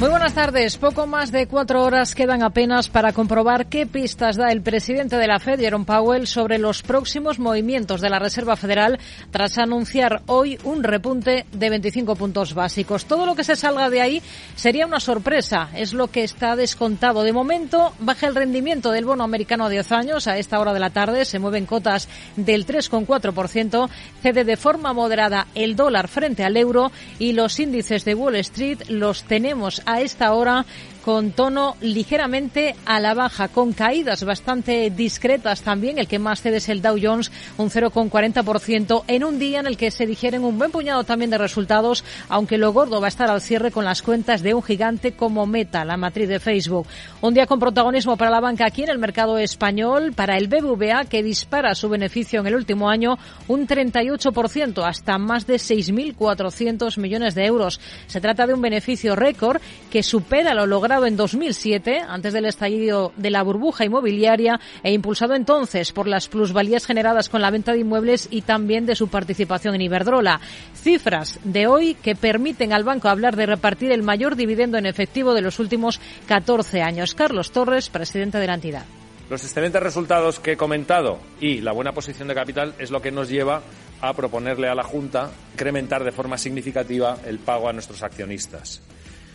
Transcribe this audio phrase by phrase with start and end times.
[0.00, 0.78] Muy buenas tardes.
[0.78, 5.26] Poco más de cuatro horas quedan apenas para comprobar qué pistas da el presidente de
[5.26, 8.98] la Fed, Jerome Powell, sobre los próximos movimientos de la Reserva Federal
[9.30, 13.04] tras anunciar hoy un repunte de 25 puntos básicos.
[13.04, 14.22] Todo lo que se salga de ahí
[14.56, 15.68] sería una sorpresa.
[15.74, 17.22] Es lo que está descontado.
[17.22, 20.28] De momento, baja el rendimiento del bono americano a 10 años.
[20.28, 23.90] A esta hora de la tarde se mueven cotas del 3,4%.
[24.22, 28.88] Cede de forma moderada el dólar frente al euro y los índices de Wall Street
[28.88, 30.64] los tenemos a esta hora
[31.04, 35.98] con tono ligeramente a la baja, con caídas bastante discretas también.
[35.98, 39.76] El que más cede es el Dow Jones, un 0,40% en un día en el
[39.76, 43.30] que se digieren un buen puñado también de resultados, aunque lo gordo va a estar
[43.30, 46.86] al cierre con las cuentas de un gigante como Meta, la matriz de Facebook.
[47.20, 51.06] Un día con protagonismo para la banca aquí en el mercado español, para el BBVA,
[51.06, 57.34] que dispara su beneficio en el último año un 38%, hasta más de 6.400 millones
[57.34, 57.80] de euros.
[58.06, 63.12] Se trata de un beneficio récord que supera lo logrado en 2007, antes del estallido
[63.16, 67.78] de la burbuja inmobiliaria, e impulsado entonces por las plusvalías generadas con la venta de
[67.78, 70.40] inmuebles y también de su participación en Iberdrola.
[70.74, 75.32] Cifras de hoy que permiten al banco hablar de repartir el mayor dividendo en efectivo
[75.32, 77.14] de los últimos 14 años.
[77.14, 78.84] Carlos Torres, presidente de la entidad.
[79.30, 83.12] Los excelentes resultados que he comentado y la buena posición de capital es lo que
[83.12, 83.62] nos lleva
[84.00, 88.82] a proponerle a la Junta incrementar de forma significativa el pago a nuestros accionistas.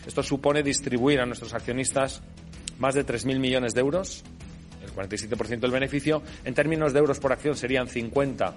[0.06, 2.22] Esto supone distribuir a nuestros accionistas
[2.78, 4.22] más de 3.000 millones de euros,
[4.82, 6.22] el 47% del beneficio.
[6.44, 8.54] En términos de euros por acción serían 50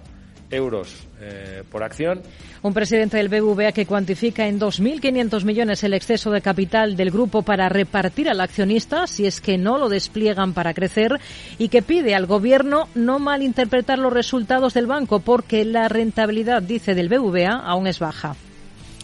[0.51, 2.21] euros eh, por acción.
[2.61, 7.43] Un presidente del BBVA que cuantifica en 2.500 millones el exceso de capital del grupo
[7.43, 11.19] para repartir al accionista si es que no lo despliegan para crecer
[11.57, 16.95] y que pide al gobierno no malinterpretar los resultados del banco porque la rentabilidad, dice
[16.95, 18.35] del BBVA, aún es baja.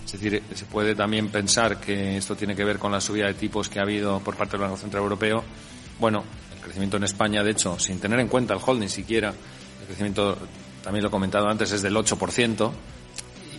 [0.05, 3.33] Es decir, se puede también pensar que esto tiene que ver con la subida de
[3.33, 5.43] tipos que ha habido por parte del Banco Central Europeo.
[5.99, 6.23] Bueno,
[6.55, 10.37] el crecimiento en España, de hecho, sin tener en cuenta el holding siquiera, el crecimiento,
[10.83, 12.71] también lo he comentado antes, es del 8%,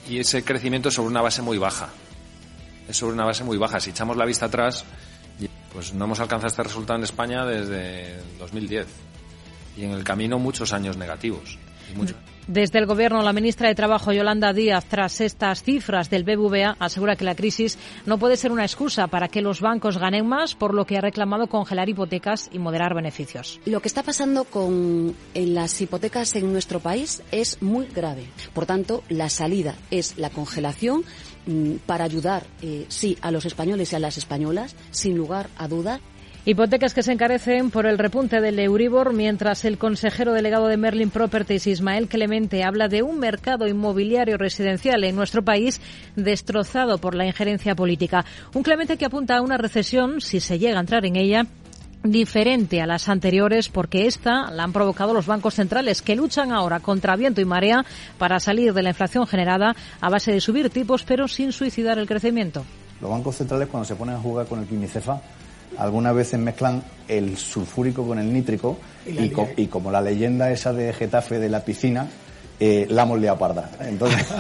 [0.09, 1.89] y ese crecimiento es sobre una base muy baja.
[2.89, 3.81] Es sobre una base muy baja.
[3.81, 4.85] Si echamos la vista atrás,
[5.73, 8.87] pues no hemos alcanzado este resultado en España desde 2010.
[9.77, 11.59] Y en el camino muchos años negativos.
[11.91, 12.36] Y.
[12.47, 17.17] Desde el Gobierno, la ministra de Trabajo, Yolanda Díaz, tras estas cifras del BBVA, asegura
[17.17, 17.77] que la crisis
[18.07, 21.01] no puede ser una excusa para que los bancos ganen más, por lo que ha
[21.01, 23.59] reclamado congelar hipotecas y moderar beneficios.
[23.65, 28.29] Lo que está pasando con las hipotecas en nuestro país es muy grave.
[28.55, 31.03] Por tanto, la salida es la congelación
[31.47, 35.67] mm, para ayudar, eh, sí, a los españoles y a las españolas, sin lugar a
[35.67, 36.01] duda.
[36.49, 41.11] Hipotecas que se encarecen por el repunte del Euribor, mientras el consejero delegado de Merlin
[41.11, 45.81] Properties, Ismael Clemente, habla de un mercado inmobiliario residencial en nuestro país
[46.15, 48.25] destrozado por la injerencia política.
[48.55, 51.47] Un Clemente que apunta a una recesión, si se llega a entrar en ella,
[52.05, 56.79] diferente a las anteriores porque esta la han provocado los bancos centrales que luchan ahora
[56.79, 57.85] contra viento y marea
[58.19, 62.07] para salir de la inflación generada a base de subir tipos pero sin suicidar el
[62.07, 62.65] crecimiento.
[63.01, 65.21] Los bancos centrales cuando se ponen a jugar con el quimicefa
[65.79, 70.73] algunas veces mezclan el sulfúrico con el nítrico y, co y como la leyenda esa
[70.73, 72.07] de Getafe de la piscina,
[72.59, 73.71] eh, la hemos liado parda.
[73.81, 74.27] Entonces...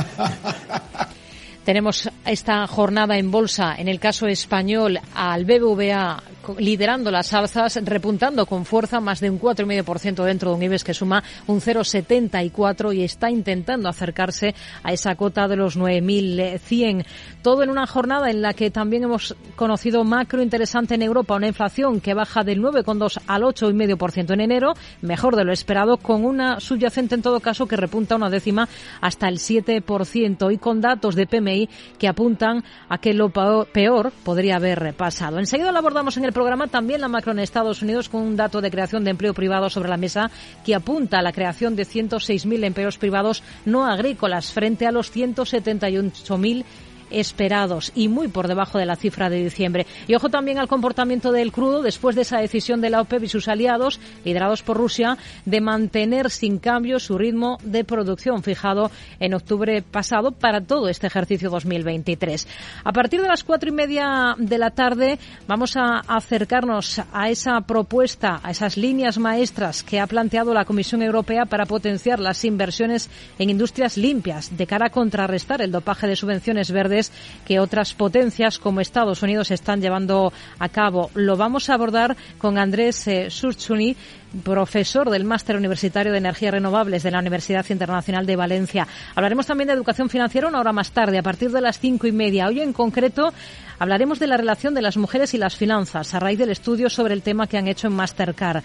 [1.65, 6.23] Tenemos esta jornada en bolsa, en el caso español, al BBVA
[6.59, 10.95] liderando las alzas, repuntando con fuerza más de un 4,5% dentro de un IBEX que
[10.95, 17.05] suma un 0,74 y está intentando acercarse a esa cota de los 9.100.
[17.43, 21.49] Todo en una jornada en la que también hemos conocido macro interesante en Europa, una
[21.49, 26.61] inflación que baja del 9,2 al 8,5% en enero, mejor de lo esperado, con una
[26.61, 28.69] subyacente en todo caso que repunta una décima
[29.01, 34.57] hasta el 7% y con datos de PMI que apuntan a que lo peor podría
[34.57, 35.39] haber pasado.
[35.39, 38.61] Enseguida lo abordamos en el programa también la macro en Estados Unidos con un dato
[38.61, 40.31] de creación de empleo privado sobre la mesa
[40.67, 46.67] que apunta a la creación de 106.000 empleos privados no agrícolas frente a los 178.000
[47.11, 49.87] esperados y muy por debajo de la cifra de diciembre.
[50.07, 53.29] Y ojo también al comportamiento del crudo después de esa decisión de la OPEP y
[53.29, 59.35] sus aliados, liderados por Rusia, de mantener sin cambio su ritmo de producción fijado en
[59.35, 62.49] octubre pasado para todo este ejercicio 2023.
[62.85, 67.61] A partir de las cuatro y media de la tarde vamos a acercarnos a esa
[67.63, 73.11] propuesta, a esas líneas maestras que ha planteado la Comisión Europea para potenciar las inversiones
[73.39, 76.96] en industrias limpias de cara a contrarrestar el dopaje de subvenciones verdes
[77.45, 81.11] que otras potencias como Estados Unidos están llevando a cabo.
[81.15, 83.97] Lo vamos a abordar con Andrés eh, Surchuni,
[84.43, 88.87] profesor del Máster Universitario de Energías Renovables de la Universidad Internacional de Valencia.
[89.15, 92.13] Hablaremos también de educación financiera una hora más tarde, a partir de las cinco y
[92.13, 92.47] media.
[92.47, 93.33] Hoy en concreto
[93.79, 97.15] hablaremos de la relación de las mujeres y las finanzas a raíz del estudio sobre
[97.15, 98.63] el tema que han hecho en Mastercard.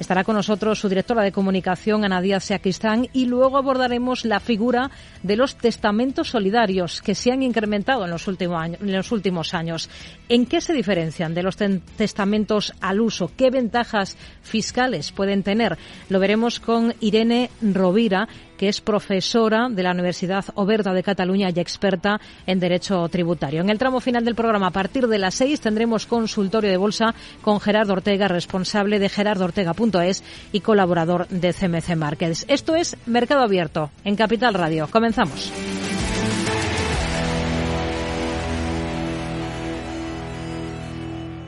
[0.00, 4.90] Estará con nosotros su directora de comunicación, Ana Díaz Seaquistán, y luego abordaremos la figura
[5.22, 9.90] de los testamentos solidarios que se han incrementado en los, en los últimos años.
[10.30, 13.30] ¿En qué se diferencian de los testamentos al uso?
[13.36, 15.76] ¿Qué ventajas fiscales pueden tener?
[16.08, 18.26] Lo veremos con Irene Rovira,
[18.60, 23.62] que es profesora de la Universidad Oberta de Cataluña y experta en Derecho Tributario.
[23.62, 27.14] En el tramo final del programa, a partir de las seis, tendremos consultorio de bolsa
[27.40, 30.22] con Gerardo Ortega, responsable de gerardortega.es
[30.52, 32.44] y colaborador de CMC Markets.
[32.48, 34.88] Esto es Mercado Abierto en Capital Radio.
[34.90, 35.50] Comenzamos.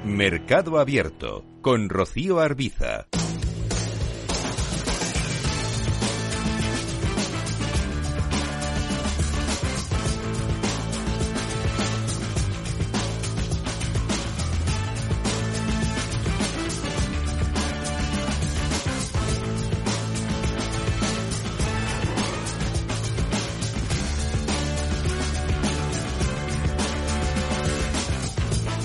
[0.02, 3.06] Mercado Abierto con Rocío Arbiza.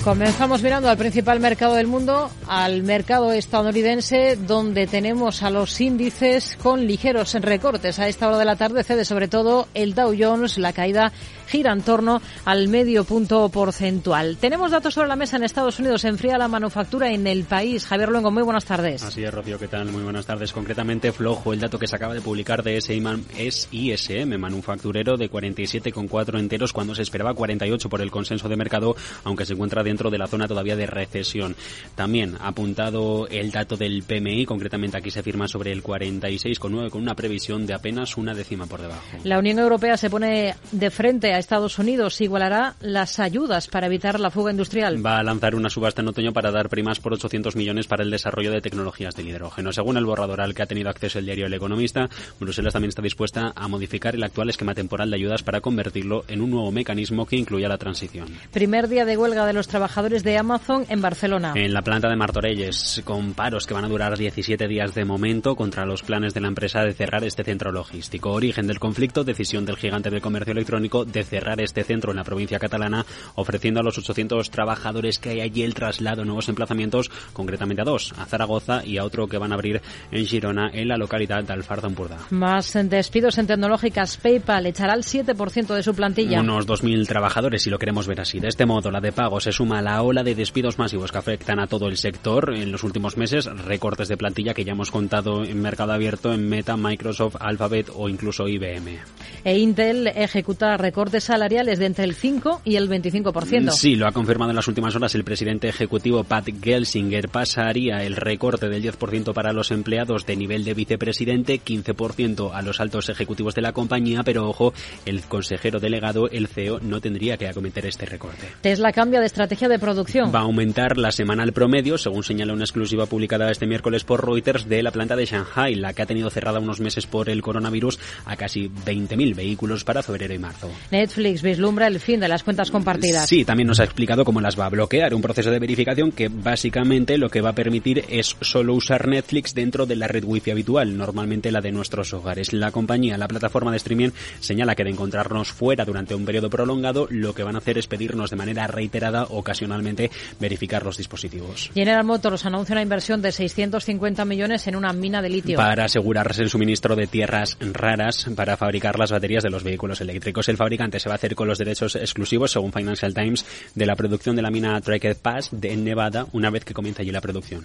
[0.08, 6.56] Comenzamos mirando al principal mercado del mundo, al mercado estadounidense, donde tenemos a los índices
[6.62, 7.98] con ligeros recortes.
[7.98, 11.12] A esta hora de la tarde cede sobre todo el Dow Jones, la caída
[11.48, 14.36] gira en torno al medio punto porcentual.
[14.38, 16.04] Tenemos datos sobre la mesa en Estados Unidos.
[16.04, 17.86] Enfría la manufactura en el país.
[17.86, 19.02] Javier Luengo, muy buenas tardes.
[19.02, 19.90] Así es, Rocío, ¿qué tal?
[19.90, 20.52] Muy buenas tardes.
[20.52, 26.72] Concretamente, flojo el dato que se acaba de publicar de SISM, manufacturero, de 47,4 enteros,
[26.72, 30.26] cuando se esperaba 48 por el consenso de mercado, aunque se encuentra dentro de la
[30.26, 31.56] zona todavía de recesión.
[31.94, 37.02] También ha apuntado el dato del PMI, concretamente aquí se firma sobre el 46,9 con
[37.02, 39.02] una previsión de apenas una décima por debajo.
[39.24, 44.20] La Unión Europea se pone de frente a Estados Unidos igualará las ayudas para evitar
[44.20, 45.04] la fuga industrial.
[45.04, 48.10] Va a lanzar una subasta en otoño para dar primas por 800 millones para el
[48.10, 49.72] desarrollo de tecnologías del hidrógeno.
[49.72, 52.08] Según el borrador al que ha tenido acceso el diario El Economista,
[52.38, 56.40] Bruselas también está dispuesta a modificar el actual esquema temporal de ayudas para convertirlo en
[56.40, 58.28] un nuevo mecanismo que incluya la transición.
[58.52, 61.52] Primer día de huelga de los trabajadores de Amazon en Barcelona.
[61.54, 65.56] En la planta de Martorelles, con paros que van a durar 17 días de momento
[65.56, 68.32] contra los planes de la empresa de cerrar este centro logístico.
[68.32, 72.24] Origen del conflicto, decisión del gigante del comercio electrónico de cerrar este centro en la
[72.24, 77.10] provincia catalana, ofreciendo a los 800 trabajadores que hay allí el traslado a nuevos emplazamientos,
[77.32, 79.80] concretamente a dos, a Zaragoza y a otro que van a abrir
[80.10, 82.18] en Girona, en la localidad de Alfarza Empurda.
[82.30, 84.16] Más despidos en tecnológicas.
[84.16, 86.40] PayPal echará el 7% de su plantilla.
[86.40, 88.40] Unos 2.000 trabajadores, si lo queremos ver así.
[88.40, 91.18] De este modo, la de pago se suma a la ola de despidos masivos que
[91.18, 94.90] afectan a todo el sector en los últimos meses, recortes de plantilla que ya hemos
[94.90, 98.98] contado en mercado abierto en Meta, Microsoft, Alphabet o incluso IBM.
[99.44, 103.70] E Intel ejecuta recortes salariales de entre el 5 y el 25%.
[103.70, 107.28] Sí, lo ha confirmado en las últimas horas el presidente ejecutivo Pat Gelsinger.
[107.28, 112.80] Pasaría el recorte del 10% para los empleados de nivel de vicepresidente, 15% a los
[112.80, 114.72] altos ejecutivos de la compañía, pero ojo,
[115.06, 118.48] el consejero delegado, el CEO, no tendría que acometer este recorte.
[118.60, 120.32] Tesla cambia de estrategia de producción.
[120.34, 124.68] Va a aumentar la semanal promedio, según señala una exclusiva publicada este miércoles por Reuters,
[124.68, 127.98] de la planta de Shanghai, la que ha tenido cerrada unos meses por el coronavirus,
[128.24, 130.70] a casi 20.000 vehículos para febrero y marzo.
[131.08, 133.26] Netflix vislumbra el fin de las cuentas compartidas.
[133.26, 135.14] Sí, también nos ha explicado cómo las va a bloquear.
[135.14, 139.54] Un proceso de verificación que básicamente lo que va a permitir es solo usar Netflix
[139.54, 142.52] dentro de la red wifi habitual, normalmente la de nuestros hogares.
[142.52, 144.10] La compañía, la plataforma de streaming,
[144.40, 147.86] señala que de encontrarnos fuera durante un periodo prolongado, lo que van a hacer es
[147.86, 151.70] pedirnos de manera reiterada, ocasionalmente, verificar los dispositivos.
[151.72, 155.56] General Motors anuncia una inversión de 650 millones en una mina de litio.
[155.56, 160.50] Para asegurarse el suministro de tierras raras para fabricar las baterías de los vehículos eléctricos.
[160.50, 163.96] El fabricante se va a hacer con los derechos exclusivos, según Financial Times, de la
[163.96, 167.64] producción de la mina Tracked Pass de Nevada una vez que comience allí la producción.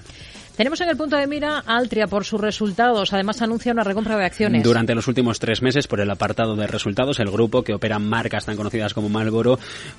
[0.56, 3.12] Tenemos en el punto de mira Altria por sus resultados.
[3.12, 4.64] Además, anuncia una recompra de acciones.
[4.64, 8.46] Durante los últimos tres meses, por el apartado de resultados, el grupo que opera marcas
[8.46, 9.58] tan conocidas como Marlboro,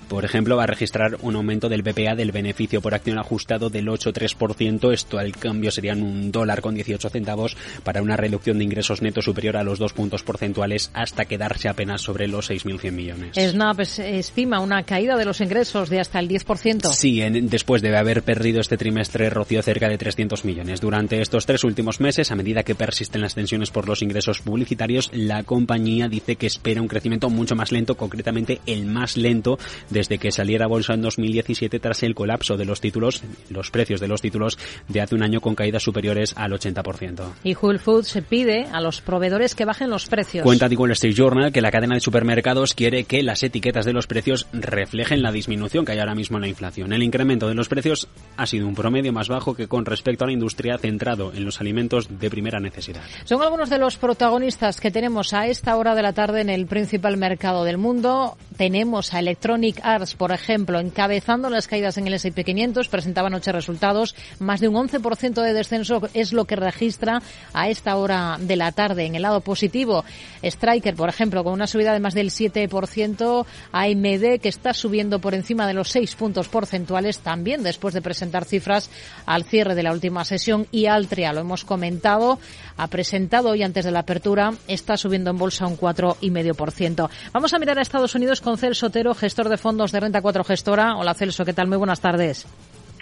[0.09, 3.89] por ejemplo, va a registrar un aumento del BPA del beneficio por acción ajustado del
[3.89, 4.93] 8,3%.
[4.93, 9.25] Esto al cambio serían un dólar con 18 centavos para una reducción de ingresos netos
[9.25, 13.37] superior a los dos puntos porcentuales hasta quedarse apenas sobre los 6.100 millones.
[13.37, 16.93] Snap estima una caída de los ingresos de hasta el 10%.
[16.93, 20.81] Sí, después de haber perdido este trimestre, Rocío cerca de 300 millones.
[20.81, 25.11] Durante estos tres últimos meses, a medida que persisten las tensiones por los ingresos publicitarios,
[25.13, 29.59] la compañía dice que espera un crecimiento mucho más lento, concretamente el más lento
[29.91, 34.01] desde que saliera a bolsa en 2017 tras el colapso de los títulos, los precios
[34.01, 34.59] de los títulos
[34.89, 37.33] de hace un año con caídas superiores al 80%.
[37.43, 40.45] Y Whole Foods pide a los proveedores que bajen los precios.
[40.45, 43.93] Cuenta The Wall Street Journal que la cadena de supermercados quiere que las etiquetas de
[43.93, 46.93] los precios reflejen la disminución que hay ahora mismo en la inflación.
[46.93, 50.27] El incremento de los precios ha sido un promedio más bajo que con respecto a
[50.27, 53.03] la industria centrado en los alimentos de primera necesidad.
[53.25, 56.67] Son algunos de los protagonistas que tenemos a esta hora de la tarde en el
[56.67, 58.37] principal mercado del mundo.
[58.57, 63.53] Tenemos a Electronic Arts, por ejemplo, encabezando las caídas en el S&P 500, presentaba anoche
[63.53, 67.23] resultados, más de un 11% de descenso es lo que registra
[67.53, 69.07] a esta hora de la tarde.
[69.07, 70.05] En el lado positivo,
[70.43, 75.35] Striker, por ejemplo, con una subida de más del 7%, AMD que está subiendo por
[75.35, 78.91] encima de los 6 puntos porcentuales también después de presentar cifras
[79.27, 82.39] al cierre de la última sesión y Altria, lo hemos comentado,
[82.77, 87.09] ha presentado hoy antes de la apertura, está subiendo en bolsa un 4,5%.
[87.33, 90.45] Vamos a mirar a Estados Unidos con Celso Otero, gestor de fondos de Renta 4
[90.45, 90.97] Gestora.
[90.97, 91.69] Hola Celso, ¿qué tal?
[91.69, 92.47] Muy buenas tardes.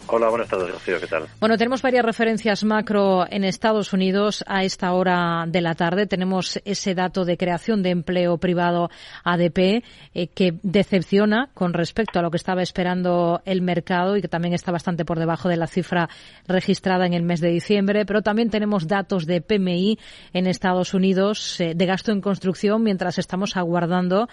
[0.08, 1.24] Hola, buenas tardes, Rocío, ¿qué tal?
[1.40, 6.06] Bueno, tenemos varias referencias macro en Estados Unidos a esta hora de la tarde.
[6.06, 8.90] Tenemos ese dato de creación de empleo privado
[9.24, 9.82] ADP
[10.14, 14.54] eh, que decepciona con respecto a lo que estaba esperando el mercado y que también
[14.54, 16.08] está bastante por debajo de la cifra
[16.46, 18.04] registrada en el mes de diciembre.
[18.04, 19.98] Pero también tenemos datos de PMI
[20.32, 24.28] en Estados Unidos eh, de gasto en construcción mientras estamos aguardando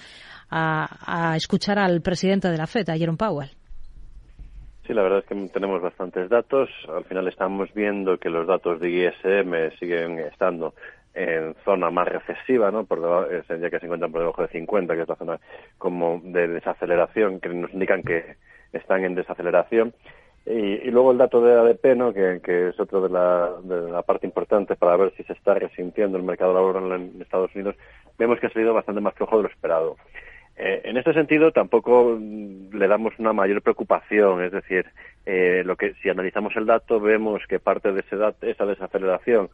[0.50, 3.59] a, a escuchar al presidente de la FED, a Jerome Powell.
[4.90, 6.68] Sí, la verdad es que tenemos bastantes datos.
[6.92, 10.74] Al final estamos viendo que los datos de ISM siguen estando
[11.14, 12.86] en zona más recesiva, ¿no?
[12.86, 15.40] Por debajo, ya que se encuentran por debajo de 50, que es la zona
[15.78, 18.38] como de desaceleración, que nos indican que
[18.74, 19.94] están en desaceleración.
[20.48, 22.12] Y, luego el dato de ADP, ¿no?
[22.12, 25.54] Que, que es otro de la, de la, parte importante para ver si se está
[25.54, 27.76] resintiendo el mercado laboral en Estados Unidos,
[28.18, 29.98] vemos que ha salido bastante más flojo de lo esperado.
[30.62, 34.86] Eh, en este sentido, tampoco mm, le damos una mayor preocupación, es decir,
[35.26, 39.50] eh, lo que si analizamos el dato vemos que parte de ese esa desaceleración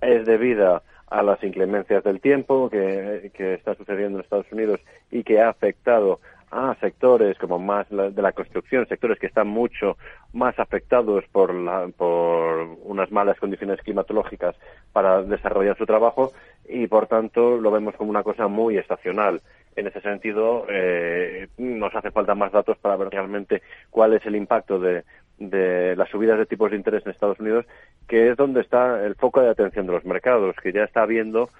[0.00, 4.78] es debida a las inclemencias del tiempo que, que está sucediendo en Estados Unidos
[5.10, 6.20] y que ha afectado
[6.54, 9.96] a sectores como más de la construcción, sectores que están mucho
[10.32, 14.54] más afectados por, la, por unas malas condiciones climatológicas
[14.92, 16.30] para desarrollar su trabajo
[16.68, 19.42] y por tanto lo vemos como una cosa muy estacional.
[19.76, 24.36] En ese sentido, eh, nos hace falta más datos para ver realmente cuál es el
[24.36, 25.04] impacto de,
[25.38, 27.66] de las subidas de tipos de interés en Estados Unidos,
[28.06, 31.50] que es donde está el foco de atención de los mercados, que ya está viendo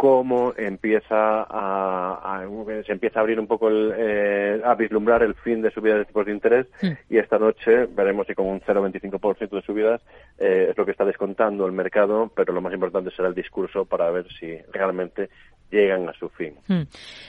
[0.00, 2.42] cómo empieza a,
[2.86, 6.04] se empieza a abrir un poco el, eh, a vislumbrar el fin de subidas de
[6.06, 6.66] tipos de interés
[7.10, 10.00] y esta noche veremos si con un 0,25% de subidas
[10.38, 13.84] eh, es lo que está descontando el mercado, pero lo más importante será el discurso
[13.84, 15.28] para ver si realmente
[15.70, 16.54] llegan a su fin.
[16.68, 16.82] Hmm.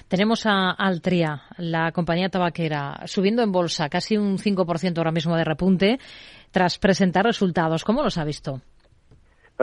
[0.07, 5.43] Tenemos a Altria, la compañía tabaquera, subiendo en bolsa casi un 5% ahora mismo de
[5.43, 5.99] repunte
[6.51, 7.83] tras presentar resultados.
[7.83, 8.61] ¿Cómo los ha visto?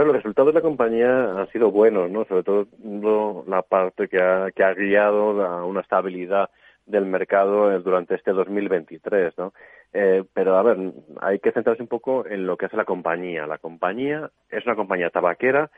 [0.05, 2.25] los resultados de la compañía han sido buenos, ¿no?
[2.27, 6.51] Sobre todo la parte que ha, que ha guiado a una estabilidad
[6.87, 9.53] del mercado eh, durante este 2023, ¿no?
[9.93, 13.47] Eh, pero, a ver, hay que centrarse un poco en lo que hace la compañía.
[13.47, 15.71] La compañía es una compañía tabaquera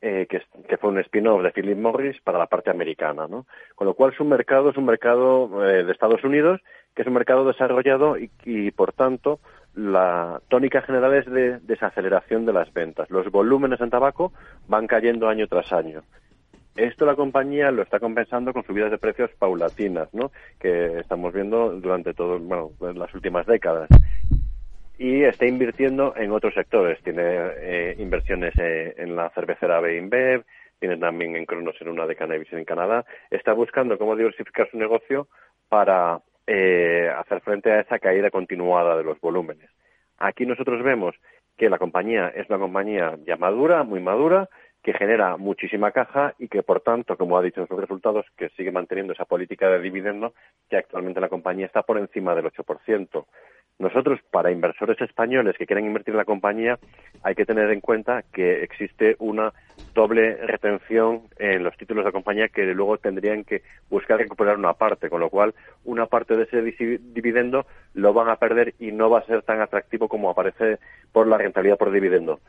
[0.00, 3.46] eh, que, fue un spin-off de Philip Morris para la parte americana, ¿no?
[3.74, 6.60] Con lo cual su mercado es un mercado de Estados Unidos,
[6.94, 9.40] que es un mercado desarrollado y, y por tanto,
[9.74, 13.10] la tónica general es de desaceleración de las ventas.
[13.10, 14.32] Los volúmenes en tabaco
[14.66, 16.02] van cayendo año tras año.
[16.78, 20.30] Esto la compañía lo está compensando con subidas de precios paulatinas, ¿no?
[20.60, 23.88] Que estamos viendo durante todo, bueno, las últimas décadas.
[24.98, 27.00] Y está invirtiendo en otros sectores.
[27.04, 30.44] Tiene eh, inversiones eh, en la cervecera Beinbev,
[30.80, 33.04] tiene también en Cronos en una de cannabis en Canadá.
[33.30, 35.28] Está buscando cómo diversificar su negocio
[35.68, 39.70] para eh, hacer frente a esa caída continuada de los volúmenes.
[40.18, 41.14] Aquí nosotros vemos
[41.56, 44.48] que la compañía es una compañía ya madura, muy madura,
[44.82, 48.48] que genera muchísima caja y que, por tanto, como ha dicho en sus resultados, que
[48.50, 50.34] sigue manteniendo esa política de dividendo,
[50.70, 53.26] que actualmente la compañía está por encima del 8%.
[53.78, 56.78] Nosotros, para inversores españoles que quieran invertir en la compañía,
[57.22, 59.52] hay que tener en cuenta que existe una
[59.94, 64.72] doble retención en los títulos de la compañía que luego tendrían que buscar recuperar una
[64.72, 65.54] parte, con lo cual
[65.84, 69.60] una parte de ese dividendo lo van a perder y no va a ser tan
[69.60, 70.78] atractivo como aparece
[71.12, 72.40] por la rentabilidad por dividendo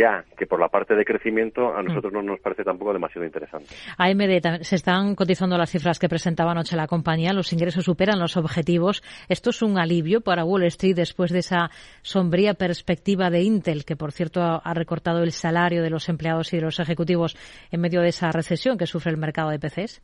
[0.00, 3.66] ya que por la parte de crecimiento a nosotros no nos parece tampoco demasiado interesante.
[3.98, 8.36] AMD, se están cotizando las cifras que presentaba anoche la compañía, los ingresos superan los
[8.36, 9.02] objetivos.
[9.28, 11.70] ¿Esto es un alivio para Wall Street después de esa
[12.02, 16.56] sombría perspectiva de Intel, que por cierto ha recortado el salario de los empleados y
[16.56, 17.36] de los ejecutivos
[17.70, 20.02] en medio de esa recesión que sufre el mercado de PCs?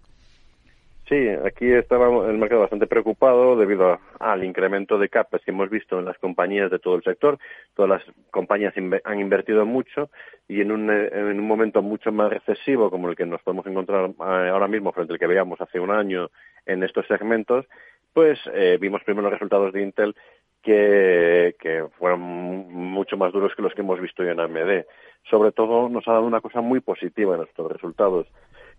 [1.08, 6.00] Sí, aquí estaba el mercado bastante preocupado debido al incremento de CAPEX que hemos visto
[6.00, 7.38] en las compañías de todo el sector.
[7.74, 10.10] Todas las compañías han invertido mucho
[10.48, 14.10] y en un, en un momento mucho más recesivo como el que nos podemos encontrar
[14.10, 16.28] eh, ahora mismo frente al que veíamos hace un año
[16.66, 17.66] en estos segmentos,
[18.12, 20.16] pues eh, vimos primero los resultados de Intel
[20.60, 24.84] que, que fueron mucho más duros que los que hemos visto hoy en AMD.
[25.30, 28.26] Sobre todo nos ha dado una cosa muy positiva en estos resultados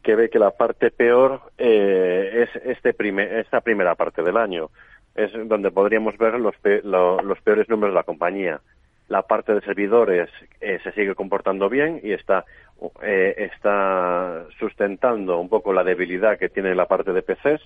[0.08, 2.96] que ve que la parte peor eh, es este
[3.42, 4.70] esta primera parte del año.
[5.14, 8.62] Es donde podríamos ver los, los peores números de la compañía.
[9.10, 10.30] La parte de servidores
[10.62, 12.46] eh, se sigue comportando bien y está,
[13.02, 17.62] eh, está sustentando un poco la debilidad que tiene la parte de PCs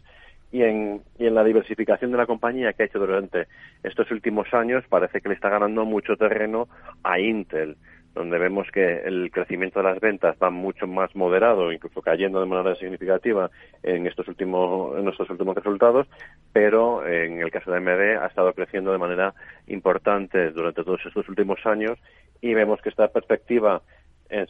[0.51, 3.45] y en, y en la diversificación de la compañía que ha hecho durante
[3.83, 6.67] estos últimos años parece que le está ganando mucho terreno
[7.03, 7.77] a Intel
[8.13, 12.45] donde vemos que el crecimiento de las ventas va mucho más moderado, incluso cayendo de
[12.45, 13.49] manera significativa
[13.83, 16.07] en estos últimos, en estos últimos resultados,
[16.51, 19.33] pero en el caso de MD ha estado creciendo de manera
[19.67, 21.97] importante durante todos estos últimos años
[22.41, 23.81] y vemos que esta perspectiva,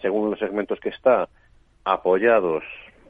[0.01, 1.27] según los segmentos que está,
[1.83, 2.63] apoyados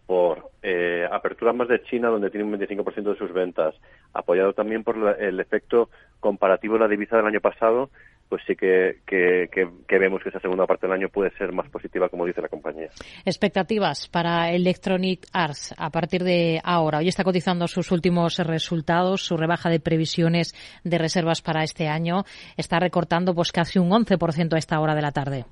[0.05, 3.75] por eh, apertura más de China, donde tiene un 25% de sus ventas,
[4.13, 5.89] apoyado también por el efecto
[6.19, 7.89] comparativo de la divisa del año pasado,
[8.31, 8.95] pues sí que,
[9.89, 12.87] vemos que esa segunda parte del año puede ser más positiva, como dice la compañía.
[13.25, 16.99] Expectativas para Electronic Arts a partir de ahora.
[16.99, 20.53] Hoy está cotizando sus últimos resultados, su rebaja de previsiones
[20.85, 22.23] de reservas para este año.
[22.55, 25.43] Está recortando pues casi un 11% a esta hora de la tarde.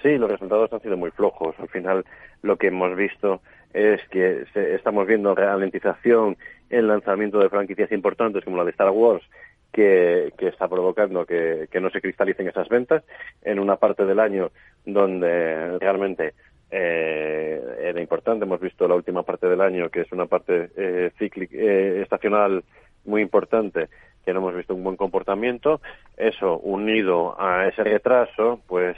[0.00, 1.56] Sí, los resultados han sido muy flojos.
[1.58, 2.04] Al final,
[2.42, 3.40] lo que hemos visto
[3.74, 4.44] es que
[4.76, 6.36] estamos viendo ralentización
[6.70, 9.24] en lanzamiento de franquicias importantes como la de Star Wars
[9.72, 13.04] que, está provocando que, no se cristalicen esas ventas
[13.42, 14.50] en una parte del año
[14.84, 16.34] donde realmente
[16.70, 18.44] eh, era importante.
[18.44, 22.64] Hemos visto la última parte del año, que es una parte eh, cíclica, eh, estacional
[23.04, 23.88] muy importante,
[24.24, 25.80] que no hemos visto un buen comportamiento.
[26.16, 28.96] Eso, unido a ese retraso, pues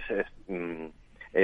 [0.48, 0.86] mm,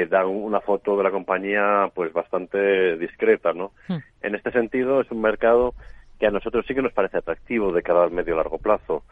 [0.09, 3.73] da una foto de la compañía pues bastante discreta, ¿no?
[3.87, 3.99] Hmm.
[4.23, 5.75] En este sentido, es un mercado
[6.19, 9.05] que a nosotros sí que nos parece atractivo de cara al medio largo plazo.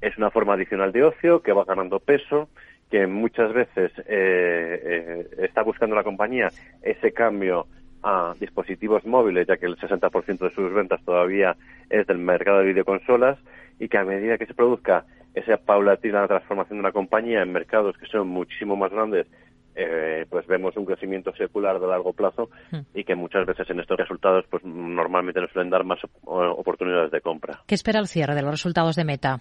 [0.00, 2.48] Es una forma adicional de ocio que va ganando peso,
[2.90, 6.50] que muchas veces eh, eh, está buscando la compañía
[6.82, 7.66] ese cambio
[8.02, 11.56] a dispositivos móviles, ya que el 60% de sus ventas todavía
[11.88, 13.38] es del mercado de videoconsolas,
[13.78, 17.96] y que a medida que se produzca esa paulatina transformación de una compañía en mercados
[17.96, 19.26] que son muchísimo más grandes
[19.74, 22.80] eh, pues vemos un crecimiento secular de largo plazo hmm.
[22.94, 27.20] y que muchas veces en estos resultados pues normalmente nos suelen dar más oportunidades de
[27.20, 27.60] compra.
[27.66, 29.40] ¿Qué espera el cierre de los resultados de Meta?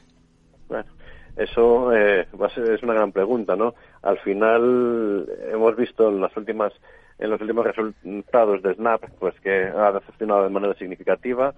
[0.69, 0.89] Bueno,
[1.35, 3.73] eso eh, es una gran pregunta, ¿no?
[4.01, 6.73] Al final hemos visto en las últimas
[7.19, 11.53] en los últimos resultados de Snap pues que ha decepcionado de manera significativa.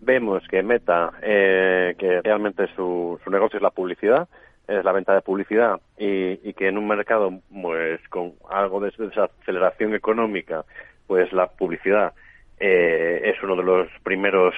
[0.00, 4.28] Vemos que Meta, eh, que realmente su, su negocio es la publicidad,
[4.68, 8.92] es la venta de publicidad y, que en un mercado pues con algo de
[9.40, 10.64] aceleración económica
[11.06, 12.12] pues la publicidad
[12.60, 14.54] eh, es uno de los primeros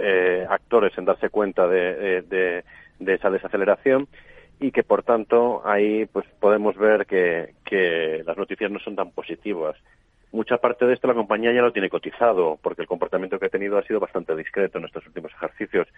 [0.00, 4.08] eh, actores en darse cuenta de, de, esa desaceleración
[4.60, 9.10] y que por tanto ahí pues podemos ver que, que las noticias no son tan
[9.10, 9.76] positivas.
[10.32, 13.50] Mucha parte de esto la compañía ya lo tiene cotizado, porque el comportamiento que ha
[13.50, 15.88] tenido ha sido bastante discreto en estos últimos ejercicios,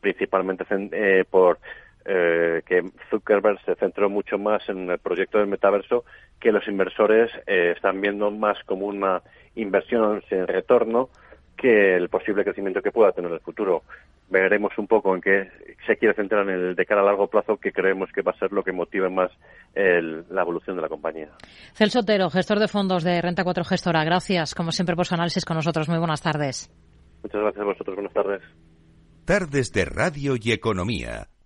[0.00, 1.58] principalmente eh, por
[2.04, 6.04] eh, que Zuckerberg se centró mucho más en el proyecto del metaverso
[6.40, 9.22] que los inversores eh, están viendo más como una
[9.54, 11.10] inversión sin retorno
[11.56, 13.82] que el posible crecimiento que pueda tener en el futuro.
[14.30, 15.48] Veremos un poco en qué
[15.86, 18.38] se quiere centrar en el de cara a largo plazo, que creemos que va a
[18.38, 19.30] ser lo que motive más
[19.74, 21.28] la evolución de la compañía.
[21.74, 24.04] Celso Otero, gestor de fondos de Renta 4 Gestora.
[24.04, 25.88] Gracias, como siempre, por su análisis con nosotros.
[25.88, 26.70] Muy buenas tardes.
[27.22, 27.94] Muchas gracias a vosotros.
[27.94, 28.42] Buenas tardes.
[29.24, 31.28] Tardes de Radio y Economía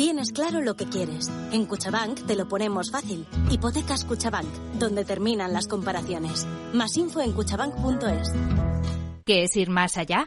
[0.00, 1.30] Tienes claro lo que quieres.
[1.52, 3.26] En Cuchabank te lo ponemos fácil.
[3.50, 6.46] Hipotecas Cuchabank, donde terminan las comparaciones.
[6.72, 8.32] Más info en cuchabank.es.
[9.26, 10.26] ¿Qué es ir más allá?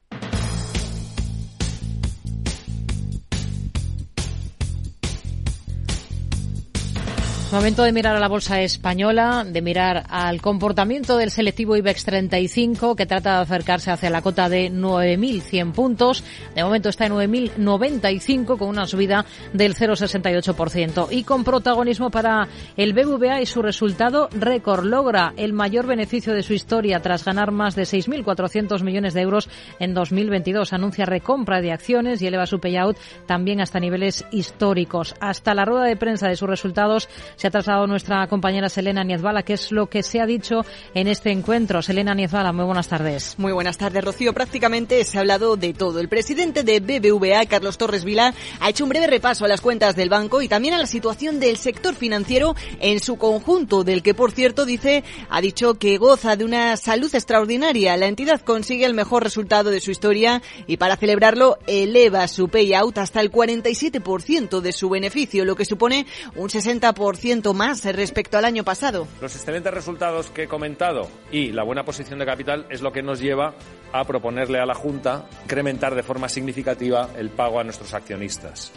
[7.51, 12.95] Momento de mirar a la bolsa española, de mirar al comportamiento del selectivo IBEX 35,
[12.95, 16.23] que trata de acercarse hacia la cota de 9.100 puntos.
[16.55, 21.09] De momento está en 9.095, con una subida del 0,68%.
[21.11, 24.85] Y con protagonismo para el BBVA y su resultado récord.
[24.85, 29.49] Logra el mayor beneficio de su historia tras ganar más de 6.400 millones de euros
[29.77, 30.71] en 2022.
[30.71, 35.15] Anuncia recompra de acciones y eleva su payout también hasta niveles históricos.
[35.19, 37.09] Hasta la rueda de prensa de sus resultados
[37.41, 41.07] se ha trasladado nuestra compañera Selena Niezbala, que es lo que se ha dicho en
[41.07, 41.81] este encuentro.
[41.81, 43.33] Selena Niezbala, muy buenas tardes.
[43.39, 44.31] Muy buenas tardes, Rocío.
[44.31, 45.99] Prácticamente se ha hablado de todo.
[45.99, 49.95] El presidente de BBVA, Carlos Torres Vila, ha hecho un breve repaso a las cuentas
[49.95, 54.13] del banco y también a la situación del sector financiero en su conjunto, del que,
[54.13, 57.97] por cierto, dice, ha dicho que goza de una salud extraordinaria.
[57.97, 62.99] La entidad consigue el mejor resultado de su historia y para celebrarlo eleva su payout
[62.99, 68.65] hasta el 47% de su beneficio, lo que supone un 60% más respecto al año
[68.65, 69.07] pasado.
[69.21, 73.01] Los excelentes resultados que he comentado y la buena posición de capital es lo que
[73.01, 73.53] nos lleva
[73.93, 78.73] a proponerle a la Junta incrementar de forma significativa el pago a nuestros accionistas.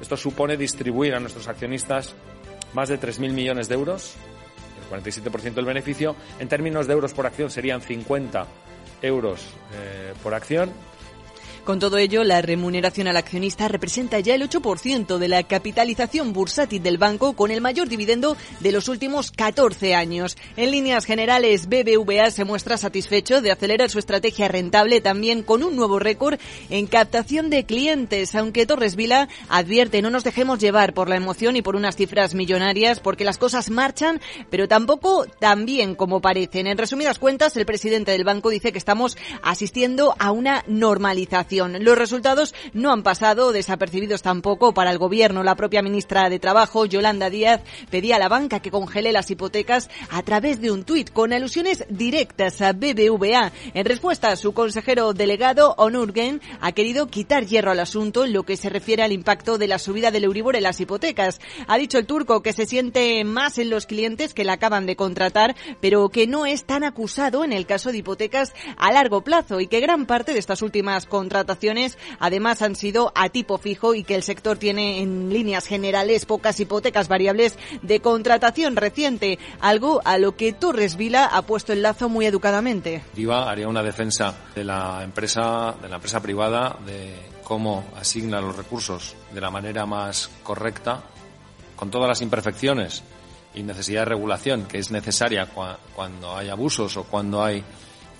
[0.00, 2.14] Esto supone distribuir a nuestros accionistas
[2.72, 4.14] más de 3.000 millones de euros,
[4.82, 6.16] el 47% del beneficio.
[6.38, 8.46] En términos de euros por acción serían 50
[9.02, 10.72] euros eh, por acción
[11.64, 16.82] con todo ello, la remuneración al accionista representa ya el 8% de la capitalización bursátil
[16.82, 20.36] del banco con el mayor dividendo de los últimos 14 años.
[20.56, 25.76] En líneas generales, BBVA se muestra satisfecho de acelerar su estrategia rentable también con un
[25.76, 26.38] nuevo récord
[26.70, 31.56] en captación de clientes, aunque Torres Vila advierte no nos dejemos llevar por la emoción
[31.56, 34.20] y por unas cifras millonarias porque las cosas marchan,
[34.50, 36.66] pero tampoco tan bien como parecen.
[36.66, 41.98] En resumidas cuentas, el presidente del banco dice que estamos asistiendo a una normalización los
[41.98, 45.42] resultados no han pasado desapercibidos tampoco para el gobierno.
[45.42, 49.90] La propia ministra de Trabajo, Yolanda Díaz, pedía a la banca que congele las hipotecas
[50.10, 53.52] a través de un tuit con alusiones directas a BBVA.
[53.74, 58.56] En respuesta, su consejero delegado, Onurgen, ha querido quitar hierro al asunto en lo que
[58.56, 61.40] se refiere al impacto de la subida del Euribor en las hipotecas.
[61.66, 64.96] Ha dicho el turco que se siente más en los clientes que la acaban de
[64.96, 69.60] contratar, pero que no es tan acusado en el caso de hipotecas a largo plazo
[69.60, 73.94] y que gran parte de estas últimas contrataciones contrataciones además han sido a tipo fijo
[73.94, 80.02] y que el sector tiene en líneas generales pocas hipotecas variables de contratación reciente, algo
[80.04, 83.02] a lo que Torres Vila ha puesto el lazo muy educadamente.
[83.14, 88.54] Diva haría una defensa de la empresa, de la empresa privada, de cómo asigna los
[88.54, 91.02] recursos de la manera más correcta,
[91.74, 93.02] con todas las imperfecciones
[93.54, 95.48] y necesidad de regulación que es necesaria
[95.94, 97.64] cuando hay abusos o cuando hay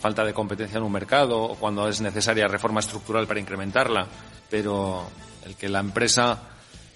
[0.01, 4.07] falta de competencia en un mercado o cuando es necesaria reforma estructural para incrementarla,
[4.49, 5.05] pero
[5.45, 6.43] el que la empresa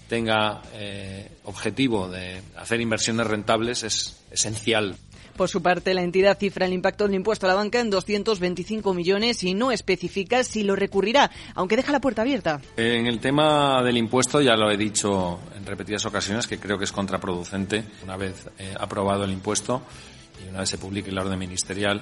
[0.08, 4.96] tenga eh, objetivo de hacer inversiones rentables es esencial
[5.36, 8.94] Por su parte, la entidad cifra el impacto del impuesto a la banca en 225
[8.94, 12.60] millones y no especifica si lo recurrirá, aunque deja la puerta abierta.
[12.76, 16.84] En el tema del impuesto ya lo he dicho en repetidas ocasiones que creo que
[16.84, 19.82] es contraproducente una vez eh, aprobado el impuesto
[20.44, 22.00] y una vez se publique la orden ministerial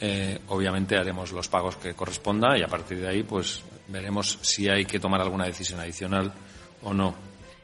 [0.00, 4.68] eh, obviamente haremos los pagos que corresponda y a partir de ahí pues veremos si
[4.68, 6.32] hay que tomar alguna decisión adicional
[6.82, 7.14] o no.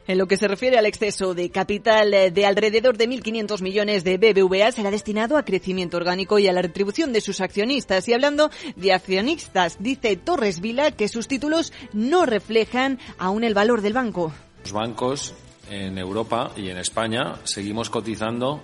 [0.07, 4.03] En lo que se refiere al exceso de capital eh, de alrededor de 1.500 millones
[4.03, 8.07] de BBVA, será destinado a crecimiento orgánico y a la retribución de sus accionistas.
[8.07, 13.81] Y hablando de accionistas, dice Torres Vila que sus títulos no reflejan aún el valor
[13.81, 14.33] del banco.
[14.63, 15.33] Los bancos
[15.69, 18.59] en Europa y en España seguimos cotizando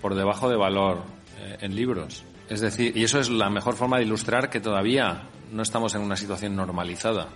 [0.00, 1.02] por debajo de valor
[1.40, 2.24] eh, en libros.
[2.48, 6.02] Es decir, y eso es la mejor forma de ilustrar que todavía no estamos en
[6.02, 7.28] una situación normalizada.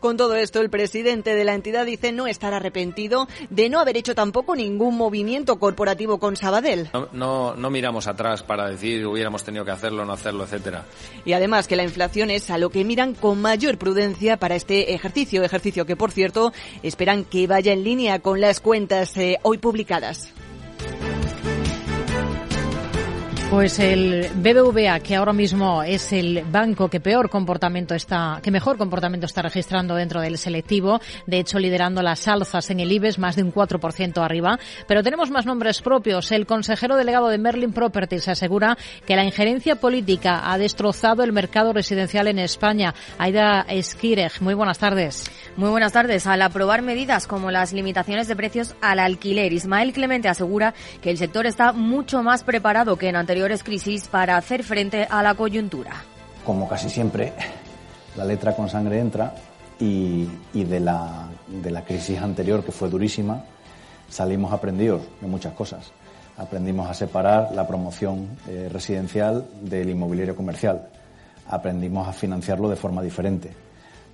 [0.00, 3.98] Con todo esto, el presidente de la entidad dice no estar arrepentido de no haber
[3.98, 6.88] hecho tampoco ningún movimiento corporativo con Sabadell.
[7.12, 10.86] No, no, miramos atrás para decir hubiéramos tenido que hacerlo, no hacerlo, etcétera.
[11.26, 14.94] Y además que la inflación es a lo que miran con mayor prudencia para este
[14.94, 19.58] ejercicio, ejercicio que por cierto esperan que vaya en línea con las cuentas eh, hoy
[19.58, 20.32] publicadas.
[23.50, 28.78] Pues el BBVA, que ahora mismo es el banco que peor comportamiento está, que mejor
[28.78, 33.34] comportamiento está registrando dentro del selectivo, de hecho liderando las alzas en el IBEX, más
[33.34, 34.56] de un 4% arriba.
[34.86, 36.30] Pero tenemos más nombres propios.
[36.30, 41.72] El consejero delegado de Merlin Properties asegura que la injerencia política ha destrozado el mercado
[41.72, 42.94] residencial en España.
[43.18, 45.28] Aida Esquirej, muy buenas tardes.
[45.56, 46.28] Muy buenas tardes.
[46.28, 51.18] Al aprobar medidas como las limitaciones de precios al alquiler, Ismael Clemente asegura que el
[51.18, 55.92] sector está mucho más preparado que en anteriores crisis para hacer frente a la coyuntura.
[56.44, 57.32] Como casi siempre,
[58.16, 59.34] la letra con sangre entra
[59.78, 63.42] y, de, la, de la crisis anterior, que fue durísima,
[64.08, 65.92] salimos aprendidos de muchas cosas.
[66.36, 70.88] Aprendimos a separar la promoción eh, residencial del inmobiliario comercial.
[71.48, 73.50] Aprendimos a financiarlo de forma diferente.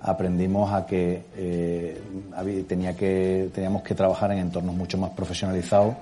[0.01, 2.01] Aprendimos a que, eh,
[2.67, 5.95] tenía que teníamos que trabajar en entornos mucho más profesionalizados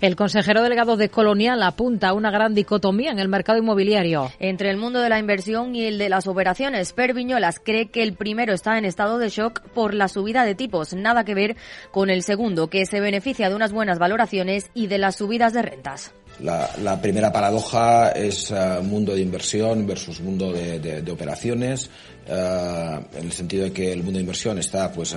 [0.00, 4.30] el consejero delegado de Colonial apunta a una gran dicotomía en el mercado inmobiliario.
[4.38, 8.02] Entre el mundo de la inversión y el de las operaciones, Per Viñolas cree que
[8.02, 11.56] el primero está en estado de shock por la subida de tipos, nada que ver
[11.90, 15.62] con el segundo, que se beneficia de unas buenas valoraciones y de las subidas de
[15.62, 16.12] rentas.
[16.40, 21.90] La, primera paradoja es uh, mundo de inversión versus mundo de, operaciones,
[22.28, 25.16] en el sentido de que el mundo de inversión está pues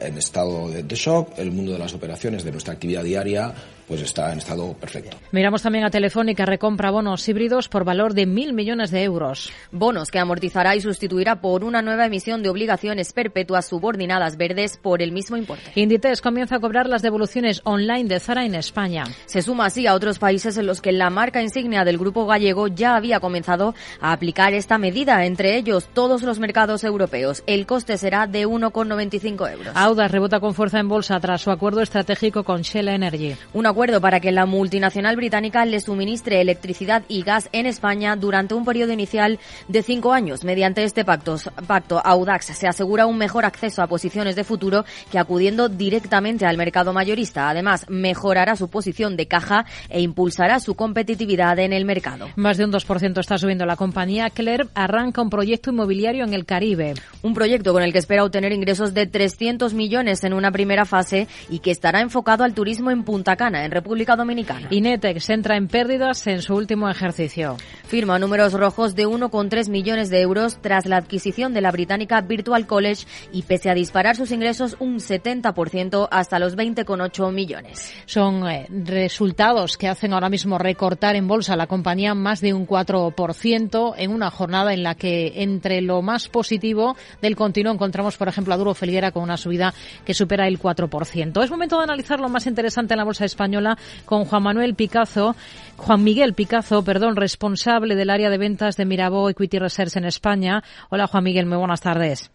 [0.00, 3.52] en estado de, shock, el mundo de las operaciones, de nuestra actividad diaria,
[3.86, 5.16] pues está en estado perfecto.
[5.32, 9.52] Miramos también a Telefónica, recompra bonos híbridos por valor de mil millones de euros.
[9.70, 15.02] Bonos que amortizará y sustituirá por una nueva emisión de obligaciones perpetuas subordinadas verdes por
[15.02, 15.72] el mismo importe.
[15.74, 19.04] Inditex comienza a cobrar las devoluciones online de Zara en España.
[19.26, 22.68] Se suma así a otros países en los que la marca insignia del grupo gallego
[22.68, 27.42] ya había comenzado a aplicar esta medida, entre ellos todos los mercados europeos.
[27.46, 29.74] El coste será de 1,95 euros.
[29.74, 33.34] Audas rebota con fuerza en bolsa tras su acuerdo estratégico con Shell Energy.
[33.54, 38.52] Un acuerdo para que la multinacional británica le suministre electricidad y gas en España durante
[38.52, 40.44] un periodo inicial de cinco años.
[40.44, 45.18] Mediante este pacto, pacto Audax se asegura un mejor acceso a posiciones de futuro que
[45.18, 47.48] acudiendo directamente al mercado mayorista.
[47.48, 52.28] Además, mejorará su posición de caja e impulsará su competitividad en el mercado.
[52.36, 54.28] Más de un 2% está subiendo la compañía.
[54.28, 55.70] Clerp arranca un proyecto
[56.02, 56.94] inmobiliario en el Caribe.
[57.22, 61.28] Un proyecto con el que espera obtener ingresos de 300 millones en una primera fase
[61.48, 64.66] y que estará enfocado al turismo en Punta Cana, en República Dominicana.
[64.70, 67.56] Inetex entra en pérdidas en su último ejercicio.
[67.84, 72.66] Firma números rojos de 1,3 millones de euros tras la adquisición de la británica Virtual
[72.66, 77.92] College y pese a disparar sus ingresos un 70% hasta los 20,8 millones.
[78.06, 82.66] Son eh, resultados que hacen ahora mismo recortar en bolsa la compañía más de un
[82.66, 88.28] 4% en una jornada en la que entre lo más positivo del continuo encontramos, por
[88.28, 91.42] ejemplo, a Duro Felguera con una subida que supera el 4%.
[91.42, 95.36] Es momento de analizar lo más interesante en la bolsa española con Juan Manuel Picazo,
[95.76, 100.62] Juan Miguel Picazo, perdón, responsable del área de ventas de Mirabo Equity Research en España.
[100.90, 102.30] Hola Juan Miguel, muy buenas tardes.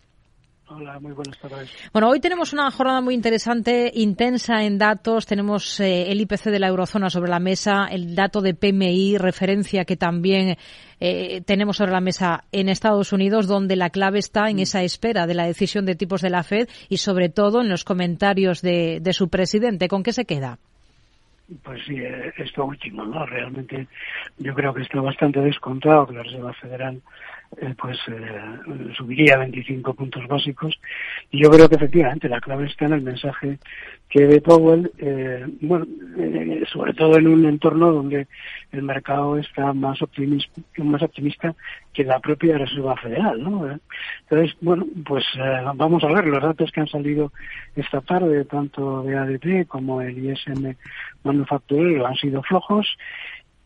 [0.69, 1.71] Hola, muy buenas tardes.
[1.93, 5.25] Bueno, hoy tenemos una jornada muy interesante, intensa en datos.
[5.25, 9.85] Tenemos eh, el IPC de la eurozona sobre la mesa, el dato de PMI, referencia
[9.85, 10.57] que también
[10.99, 14.61] eh, tenemos sobre la mesa en Estados Unidos, donde la clave está en mm.
[14.61, 17.85] esa espera de la decisión de tipos de la Fed y sobre todo en los
[17.85, 19.87] comentarios de, de su presidente.
[19.87, 20.59] ¿Con qué se queda?
[21.63, 21.95] Pues sí,
[22.37, 23.25] esto último, ¿no?
[23.25, 23.87] Realmente
[24.37, 27.01] yo creo que está bastante descontado que la Reserva Federal
[27.59, 30.79] eh, pues eh, subiría 25 puntos básicos.
[31.31, 33.57] Y yo creo que efectivamente la clave está en el mensaje
[34.09, 35.85] que de Powell, eh, bueno,
[36.71, 38.27] sobre todo en un entorno donde
[38.71, 41.55] el mercado está más optimista, más optimista
[41.93, 43.67] que la propia Reserva Federal, ¿no?
[44.21, 45.25] Entonces, bueno, pues
[45.75, 47.33] vamos a ver los datos que han salido
[47.75, 50.75] esta tarde, tanto de ADP como el ISM
[51.23, 52.87] manufacturero, han sido flojos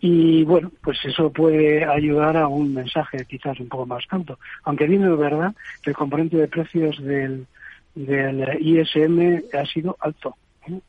[0.04, 4.40] y bueno, pues eso puede ayudar a un mensaje quizás un poco más canto.
[4.64, 7.46] Aunque bien es verdad que el componente de precios del,
[7.94, 10.36] del ISM ha sido alto.
[10.68, 10.80] ¿eh?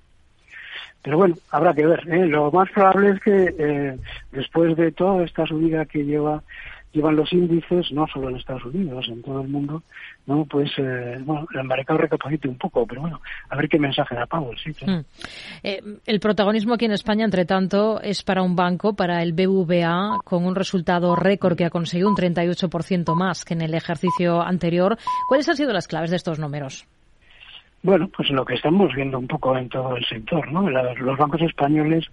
[1.03, 2.09] Pero bueno, habrá que ver.
[2.09, 2.25] ¿eh?
[2.25, 3.99] Lo más probable es que eh,
[4.33, 6.43] después de toda esta subida que lleva
[6.93, 9.83] llevan los índices, no solo en Estados Unidos, en todo el mundo,
[10.27, 14.15] no pues eh, bueno, el mercado recapacite un poco, pero bueno, a ver qué mensaje
[14.15, 14.73] da Powell, sí.
[14.85, 15.01] Hmm.
[15.63, 20.19] Eh, el protagonismo aquí en España, entre tanto, es para un banco, para el BVA,
[20.25, 24.99] con un resultado récord que ha conseguido un 38% más que en el ejercicio anterior.
[25.29, 26.87] ¿Cuáles han sido las claves de estos números?
[27.83, 30.71] Bueno, pues lo que estamos viendo un poco en todo el sector, ¿no?
[30.71, 32.07] los bancos españoles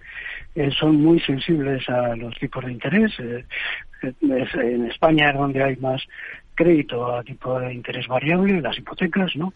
[0.56, 3.12] eh, son muy sensibles a los tipos de interés.
[3.20, 3.46] Eh,
[4.32, 6.02] en España es donde hay más
[6.60, 9.54] crédito a tipo de interés variable, las hipotecas, ¿no?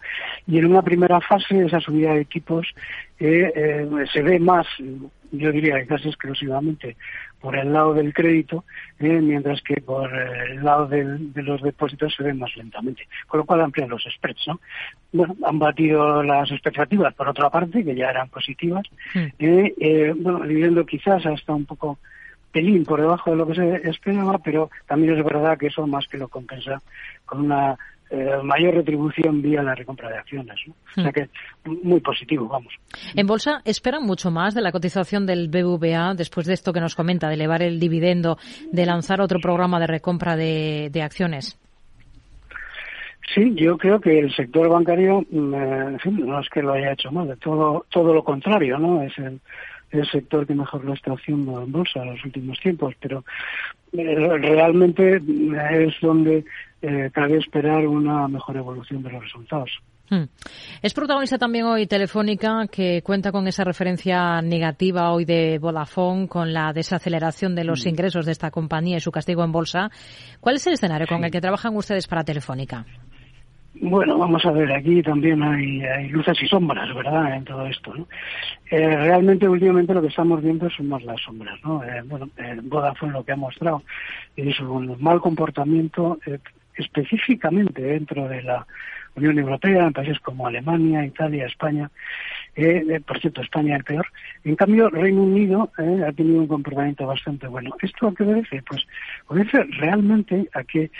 [0.47, 2.65] Y en una primera fase esa subida de tipos
[3.19, 4.65] eh, se ve más,
[5.33, 6.95] yo diría casi exclusivamente
[7.43, 8.63] por el lado del crédito,
[8.99, 13.39] eh, mientras que por eh, el lado de los depósitos se ven más lentamente, con
[13.39, 14.47] lo cual amplían los spreads.
[14.47, 14.61] ¿no?
[15.11, 19.27] Bueno, han batido las expectativas por otra parte, que ya eran positivas, hmm.
[19.39, 21.99] eh, bueno, viviendo quizás hasta un poco
[22.53, 26.07] pelín por debajo de lo que se esperaba, pero también es verdad que eso más
[26.07, 26.81] que lo compensa
[27.25, 27.77] con una
[28.09, 30.55] eh, mayor retribución vía la recompra de acciones.
[30.67, 31.13] O sea hmm.
[31.13, 31.29] que
[31.65, 32.71] muy positivo, vamos.
[33.15, 36.93] En bolsa esperan mucho más de la cotización del BBVA después de esto que nos
[36.93, 38.37] comenta, de elevar el dividendo,
[38.71, 41.59] de lanzar otro programa de recompra de, acciones.
[43.33, 46.91] Sí, yo creo que el sector bancario, mm, en fin, no es que lo haya
[46.91, 49.01] hecho mal, todo, todo lo contrario, ¿no?
[49.01, 49.39] Es el,
[49.93, 53.23] el sector que mejor lo está haciendo en bolsa en los últimos tiempos, pero
[53.93, 56.43] eh, realmente es donde
[56.81, 59.69] eh, cabe esperar una mejor evolución de los resultados.
[60.09, 60.23] Hmm.
[60.81, 66.51] Es protagonista también hoy Telefónica, que cuenta con esa referencia negativa hoy de Vodafone, con
[66.53, 67.89] la desaceleración de los hmm.
[67.89, 69.91] ingresos de esta compañía y su castigo en bolsa.
[70.39, 72.85] ¿Cuál es el escenario con el que trabajan ustedes para Telefónica?
[73.75, 78.07] Bueno, vamos a ver, aquí también hay, luces y sombras, ¿verdad?, en todo esto, ¿no?
[78.69, 81.83] Eh, realmente, últimamente lo que estamos viendo son más las sombras, ¿no?
[81.83, 83.83] Eh, bueno, eh, Vodafone lo que ha mostrado
[84.35, 86.37] es un mal comportamiento eh,
[86.75, 88.65] específicamente dentro de la
[89.15, 91.89] Unión Europea, en países como Alemania, Italia, España,
[92.55, 94.05] eh, eh, por cierto, España el peor.
[94.43, 97.75] En cambio, Reino Unido eh, ha tenido un comportamiento bastante bueno.
[97.81, 98.63] ¿Esto a qué obedece?
[98.63, 98.81] Pues
[99.27, 100.91] obedece realmente a que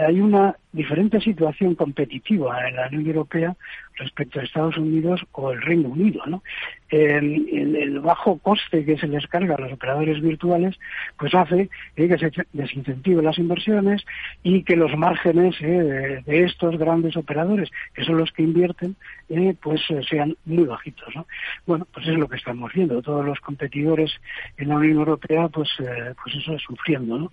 [0.00, 3.56] hay una diferente situación competitiva en la Unión Europea
[3.96, 6.42] respecto a Estados Unidos o el Reino Unido, ¿no?
[6.88, 10.76] El, bajo coste que se les carga a los operadores virtuales,
[11.18, 14.02] pues hace eh, que se desincentiven las inversiones
[14.42, 18.96] y que los márgenes eh, de, estos grandes operadores, que son los que invierten,
[19.28, 21.26] eh, pues sean muy bajitos, ¿no?
[21.66, 23.02] Bueno, pues es lo que estamos viendo.
[23.02, 24.10] Todos los competidores
[24.56, 27.32] en la Unión Europea, pues, pues eso es sufriendo, ¿no?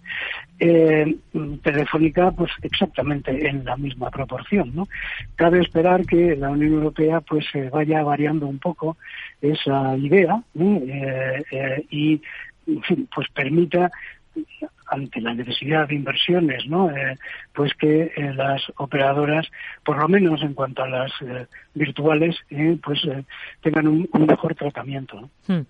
[1.63, 4.71] Telefónica, pues exactamente en la misma proporción.
[4.73, 4.87] ¿no?
[5.35, 8.97] Cabe esperar que la Unión Europea pues eh, vaya variando un poco
[9.41, 12.21] esa idea eh, eh, y
[12.67, 13.91] en fin, pues permita
[14.87, 16.89] ante la necesidad de inversiones, ¿no?
[16.89, 17.17] Eh,
[17.53, 19.47] pues que eh, las operadoras,
[19.83, 22.35] por lo menos en cuanto a las eh, virtuales,
[22.83, 22.99] pues
[23.61, 25.29] tengan un, mejor tratamiento.
[25.47, 25.61] Hmm.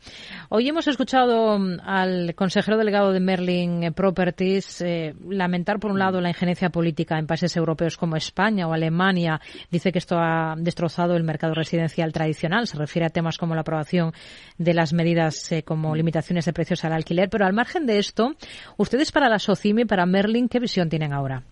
[0.50, 4.84] Hoy hemos escuchado mm, al consejero delegado de Merlin Properties
[5.30, 9.40] lamentar, por un lado, la injerencia política en países europeos como España o Alemania.
[9.70, 12.68] Dice que esto ha destrozado el mercado residencial tradicional.
[12.68, 14.14] Se refiere a temas como la aprobación
[14.58, 17.30] de las medidas como limitaciones de precios al alquiler.
[17.30, 18.36] Pero al margen de esto,
[18.78, 21.44] ustedes para la SOCIMI, para Merlin, ¿qué visión tienen ahora?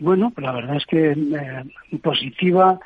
[0.00, 2.78] Bueno, la verdad es que eh, positiva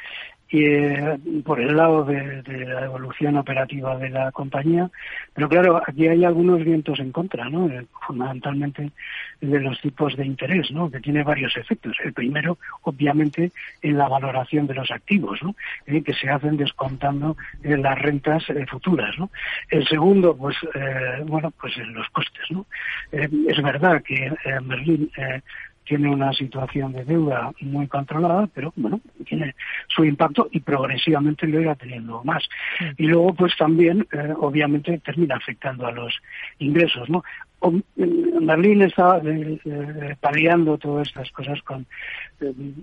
[0.53, 4.91] y, eh, por el lado de, la evolución operativa de la compañía.
[5.33, 7.69] Pero claro, aquí hay algunos vientos en contra, ¿no?
[7.69, 8.91] Eh, fundamentalmente
[9.41, 10.91] de los tipos de interés, ¿no?
[10.91, 11.97] Que tiene varios efectos.
[12.05, 15.57] El primero, obviamente, en la valoración de los activos, ¿no?
[15.87, 19.31] Eh, que se hacen descontando las rentas futuras, ¿no?
[19.71, 20.57] El segundo, pues,
[21.25, 22.67] bueno, pues en los costes, ¿no?
[23.13, 25.11] es verdad que Berlín
[25.85, 29.55] tiene una situación de deuda muy controlada, pero bueno, tiene
[29.89, 32.45] su impacto y progresivamente lo irá teniendo más.
[32.97, 36.15] Y luego, pues también, eh, obviamente, termina afectando a los
[36.59, 37.23] ingresos, ¿no?
[37.95, 41.87] Berlín está eh, eh, paliando todas estas cosas con,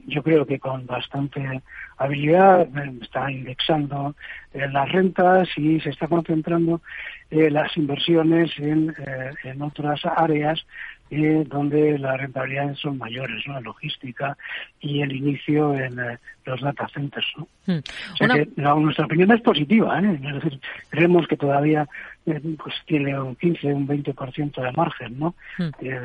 [0.07, 1.61] yo creo que con bastante
[1.97, 2.65] habilidad,
[3.01, 4.15] está indexando
[4.53, 6.81] las rentas y se está concentrando
[7.29, 8.95] las inversiones en,
[9.43, 10.65] en otras áreas
[11.11, 13.53] eh, donde las rentabilidades son mayores, ¿no?
[13.53, 14.37] La logística
[14.79, 17.47] y el inicio en eh, los data centers, ¿no?
[17.65, 17.79] Hmm.
[18.13, 20.19] O sea que nuestra opinión es positiva, ¿eh?
[20.23, 21.87] Es decir, creemos que todavía
[22.25, 25.35] eh, pues tiene un 15, un 20% de margen, ¿no?
[25.57, 25.69] Hmm.
[25.81, 25.99] de,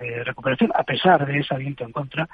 [0.00, 2.28] de, recuperación, a pesar de ese viento en contra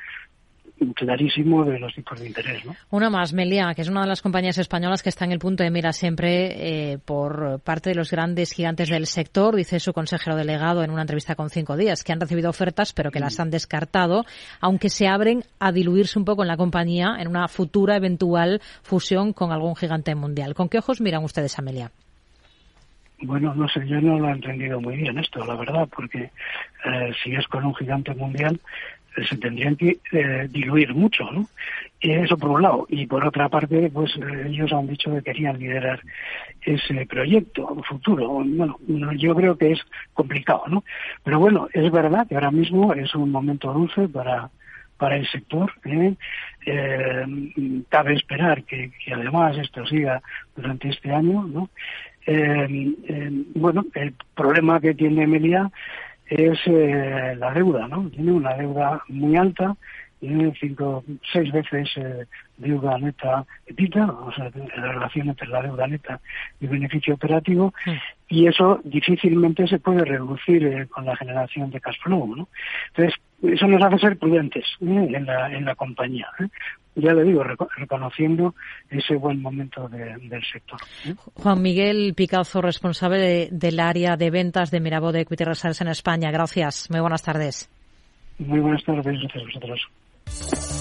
[0.94, 2.64] clarísimo de los tipos de interés.
[2.64, 2.74] ¿no?
[2.90, 5.62] Una más, Melia, que es una de las compañías españolas que está en el punto
[5.62, 10.36] de mira siempre eh, por parte de los grandes gigantes del sector, dice su consejero
[10.36, 13.42] delegado en una entrevista con cinco días, que han recibido ofertas pero que las mm.
[13.42, 14.24] han descartado,
[14.60, 19.32] aunque se abren a diluirse un poco en la compañía en una futura eventual fusión
[19.32, 20.54] con algún gigante mundial.
[20.54, 21.90] ¿Con qué ojos miran ustedes a Melia?
[23.22, 26.30] Bueno, no sé, yo no lo he entendido muy bien esto, la verdad, porque
[26.84, 28.60] eh, si es con un gigante mundial,
[29.28, 31.46] se tendrían que eh, diluir mucho, ¿no?
[32.00, 32.86] Eso por un lado.
[32.90, 36.00] Y por otra parte, pues eh, ellos han dicho que querían liderar
[36.62, 38.28] ese proyecto futuro.
[38.44, 38.78] Bueno,
[39.16, 39.80] yo creo que es
[40.12, 40.84] complicado, ¿no?
[41.24, 44.50] Pero bueno, es verdad que ahora mismo es un momento dulce para
[44.98, 45.72] para el sector.
[45.84, 46.14] ¿eh?
[47.88, 50.22] Cabe esperar que, además esto siga
[50.54, 51.68] durante este año, ¿no?
[52.26, 52.92] Eh,
[53.54, 55.70] bueno, el problema que tiene Melia
[56.28, 58.08] es eh, la deuda, ¿no?
[58.10, 59.76] Tiene una deuda muy alta,
[60.20, 65.86] tiene cinco, seis veces eh, deuda neta EBITDA, o sea, la relación entre la deuda
[65.86, 66.20] neta
[66.60, 67.74] y beneficio operativo,
[68.28, 72.48] y eso difícilmente se puede reducir eh, con la generación de cash flow, ¿no?
[72.88, 76.28] Entonces, eso nos hace ser prudentes en, la, en la compañía,
[76.96, 78.54] ya le digo, reconociendo
[78.90, 80.80] ese buen momento del sector.
[81.34, 86.30] Juan Miguel Picazo, responsable del área de ventas de Mirabo de Equity Reserves en España.
[86.30, 86.90] Gracias.
[86.90, 87.70] Muy buenas tardes.
[88.38, 89.04] Muy buenas tardes.
[89.04, 90.75] Gracias a vosotros.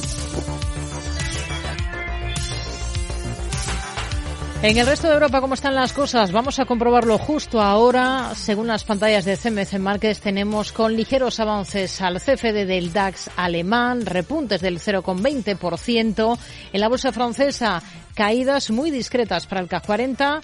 [4.68, 6.32] En el resto de Europa, ¿cómo están las cosas?
[6.32, 8.34] Vamos a comprobarlo justo ahora.
[8.34, 14.07] Según las pantallas de CMC Markets, tenemos con ligeros avances al CFD del DAX alemán,
[14.07, 16.39] repuntes del 0,20%.
[16.74, 17.84] En la bolsa francesa,
[18.16, 20.41] caídas muy discretas para el CAC 40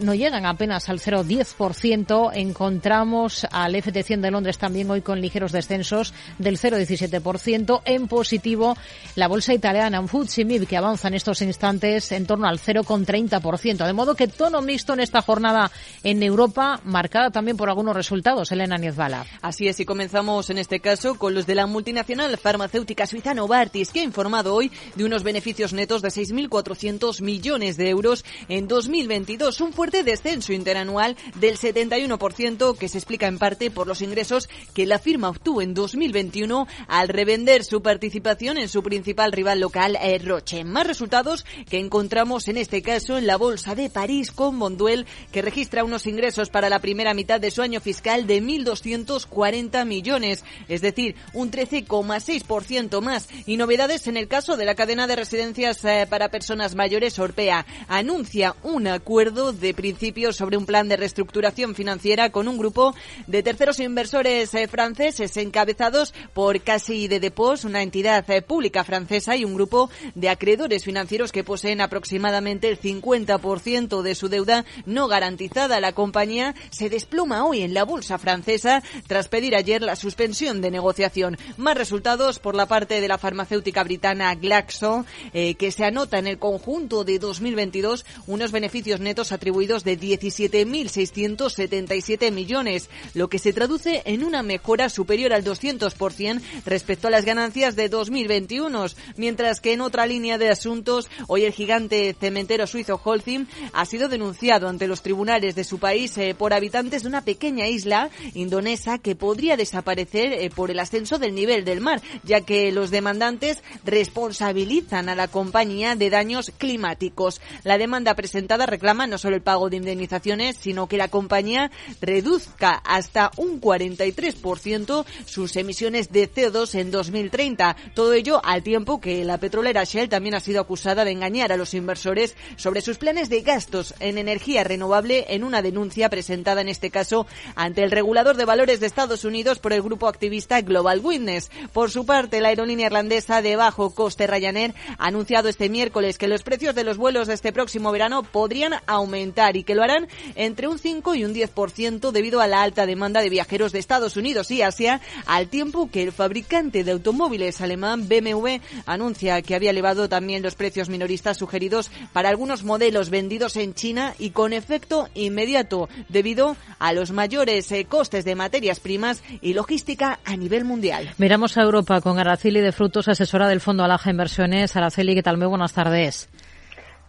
[0.00, 2.30] no llegan apenas al 0,10%.
[2.34, 7.82] Encontramos al FT100 de Londres también hoy con ligeros descensos del 0,17%.
[7.84, 8.76] En positivo,
[9.14, 13.86] la bolsa italiana en MIB que avanza en estos instantes en torno al 0,30%.
[13.86, 15.70] De modo que tono mixto en esta jornada
[16.02, 18.50] en Europa, marcada también por algunos resultados.
[18.52, 19.26] Elena Niezbala.
[19.42, 23.92] Así es, y comenzamos en este caso con los de la multinacional farmacéutica suiza Novartis,
[23.92, 29.65] que ha informado hoy de unos beneficios netos de 6.400 millones de euros en 2022
[29.66, 34.86] un fuerte descenso interanual del 71% que se explica en parte por los ingresos que
[34.86, 40.18] la firma obtuvo en 2021 al revender su participación en su principal rival local, eh,
[40.18, 40.62] Roche.
[40.62, 45.42] Más resultados que encontramos en este caso en la Bolsa de París con Bonduel, que
[45.42, 50.80] registra unos ingresos para la primera mitad de su año fiscal de 1.240 millones, es
[50.80, 53.28] decir, un 13,6% más.
[53.46, 57.66] Y novedades en el caso de la cadena de residencias eh, para personas mayores Orpea.
[57.88, 62.94] Anuncia un acuerdo de principios sobre un plan de reestructuración financiera con un grupo
[63.26, 69.36] de terceros inversores eh, franceses encabezados por Casi de Depos, una entidad eh, pública francesa
[69.36, 75.08] y un grupo de acreedores financieros que poseen aproximadamente el 50% de su deuda no
[75.08, 75.80] garantizada.
[75.80, 80.70] La compañía se desploma hoy en la bolsa francesa tras pedir ayer la suspensión de
[80.70, 81.38] negociación.
[81.56, 86.26] Más resultados por la parte de la farmacéutica britana Glaxo, eh, que se anota en
[86.26, 94.02] el conjunto de 2022 unos beneficios netos atribuidos de 17.677 millones, lo que se traduce
[94.04, 99.80] en una mejora superior al 200% respecto a las ganancias de 2021, mientras que en
[99.80, 105.02] otra línea de asuntos, hoy el gigante cementero suizo Holcim ha sido denunciado ante los
[105.02, 110.32] tribunales de su país eh, por habitantes de una pequeña isla indonesa que podría desaparecer
[110.32, 115.28] eh, por el ascenso del nivel del mar, ya que los demandantes responsabilizan a la
[115.28, 117.40] compañía de daños climáticos.
[117.64, 122.80] La demanda presentada reclama no solo el pago de indemnizaciones, sino que la compañía reduzca
[122.84, 127.76] hasta un 43% sus emisiones de CO2 en 2030.
[127.92, 131.56] Todo ello al tiempo que la petrolera Shell también ha sido acusada de engañar a
[131.56, 136.68] los inversores sobre sus planes de gastos en energía renovable en una denuncia presentada en
[136.68, 141.00] este caso ante el regulador de valores de Estados Unidos por el grupo activista Global
[141.02, 141.50] Witness.
[141.72, 146.28] Por su parte, la aerolínea irlandesa de bajo coste Ryanair ha anunciado este miércoles que
[146.28, 150.08] los precios de los vuelos de este próximo verano podrían aumentar y que lo harán
[150.34, 154.16] entre un 5 y un 10% debido a la alta demanda de viajeros de Estados
[154.16, 159.70] Unidos y Asia, al tiempo que el fabricante de automóviles alemán BMW anuncia que había
[159.70, 165.08] elevado también los precios minoristas sugeridos para algunos modelos vendidos en China y con efecto
[165.14, 171.10] inmediato debido a los mayores eh, costes de materias primas y logística a nivel mundial.
[171.18, 174.76] Miramos a Europa con Araceli de Frutos, asesora del Fondo Alaja Inversiones.
[174.76, 175.38] Araceli, ¿qué tal?
[175.38, 176.28] Muy buenas tardes.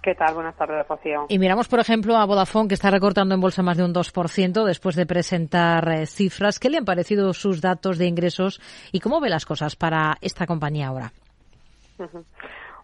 [0.02, 0.36] ¿Qué tal?
[0.36, 1.26] Buenas tardes, Rocío.
[1.30, 4.64] Y miramos, por ejemplo, a Vodafone, que está recortando en bolsa más de un 2%
[4.64, 6.60] después de presentar eh, cifras.
[6.60, 10.45] ¿Qué le han parecido sus datos de ingresos y cómo ve las cosas para esta
[10.45, 11.12] compañía ahora?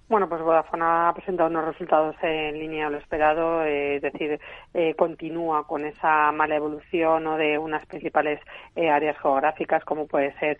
[0.09, 4.39] Bueno, pues Vodafone ha presentado unos resultados en línea a lo esperado, eh, es decir,
[4.73, 7.37] eh, continúa con esa mala evolución ¿no?
[7.37, 8.39] de unas principales
[8.75, 10.57] eh, áreas geográficas como puede ser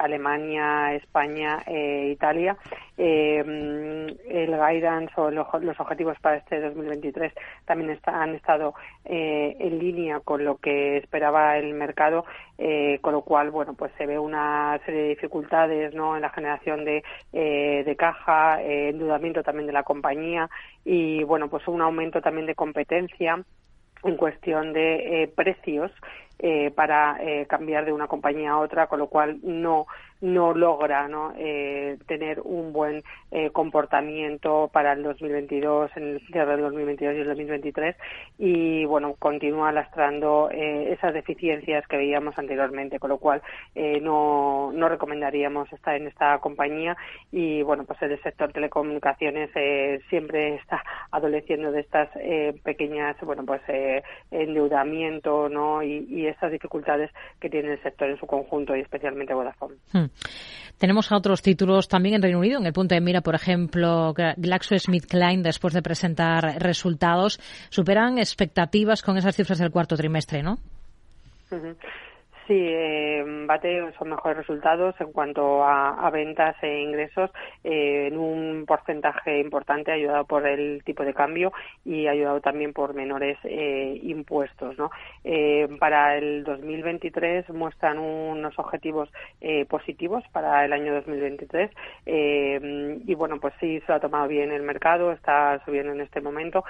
[0.00, 2.56] Alemania, España, Italia.
[2.98, 7.32] El guidance o los objetivos para este 2023
[7.64, 8.74] también han estado
[9.04, 12.24] en línea con lo que esperaba el mercado,
[13.00, 16.16] con lo cual, bueno, pues se ve una serie de dificultades ¿no?
[16.16, 20.50] en la generación de, de caja endeudamiento también de la compañía
[20.84, 23.42] y bueno pues un aumento también de competencia
[24.04, 25.90] en cuestión de eh, precios
[26.38, 29.86] eh, para eh, cambiar de una compañía a otra, con lo cual no
[30.20, 31.32] no logra ¿no?
[31.36, 37.18] Eh, tener un buen eh, comportamiento para el 2022, en el cierre del 2022 y
[37.20, 37.96] el 2023
[38.38, 43.42] y bueno, continúa lastrando eh, esas deficiencias que veíamos anteriormente, con lo cual
[44.02, 46.96] no, no recomendaríamos estar en esta compañía
[47.30, 49.50] y bueno, pues el sector telecomunicaciones
[50.08, 52.08] siempre está adoleciendo de estas
[52.62, 53.62] pequeñas, bueno, pues
[54.30, 55.82] endeudamiento, ¿no?
[55.82, 57.10] Y, y estas dificultades
[57.40, 59.76] que tiene el sector en su conjunto y especialmente Vodafone.
[59.92, 60.07] Hmm.
[60.78, 64.14] Tenemos a otros títulos también en Reino Unido, en el punto de mira, por ejemplo,
[64.36, 70.58] GlaxoSmithKline, después de presentar resultados, superan expectativas con esas cifras del cuarto trimestre, ¿no?
[72.48, 77.30] Sí, eh, bate son mejores resultados en cuanto a, ventas e ingresos
[77.62, 81.52] eh, en un porcentaje importante ayudado por el tipo de cambio
[81.84, 84.78] y ayudado también por menores eh, impuestos.
[84.78, 84.90] ¿no?
[85.24, 89.10] Eh, para el 2023 muestran unos objetivos
[89.68, 91.70] positivos para el año 2023
[92.06, 96.64] y bueno, pues sí se ha tomado bien el mercado, está subiendo en este momento.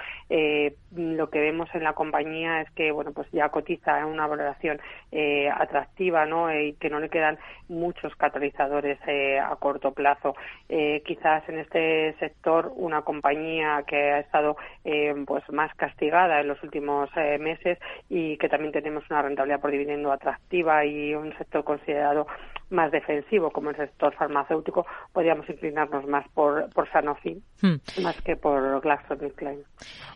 [0.95, 4.81] lo que vemos en la compañía es que bueno, pues ya cotiza en una valoración
[5.13, 6.53] a atractiva ¿no?
[6.53, 10.35] y que no le quedan muchos catalizadores eh, a corto plazo.
[10.67, 16.47] Eh, quizás en este sector una compañía que ha estado eh, pues más castigada en
[16.47, 17.09] los últimos
[17.39, 17.77] meses
[18.09, 22.27] y que también tenemos una rentabilidad por dividendo atractiva y un sector considerado
[22.69, 28.01] más defensivo como el sector farmacéutico, podríamos inclinarnos más por, por Sanofi hmm.
[28.03, 29.63] más que por GlaxoSmithKline.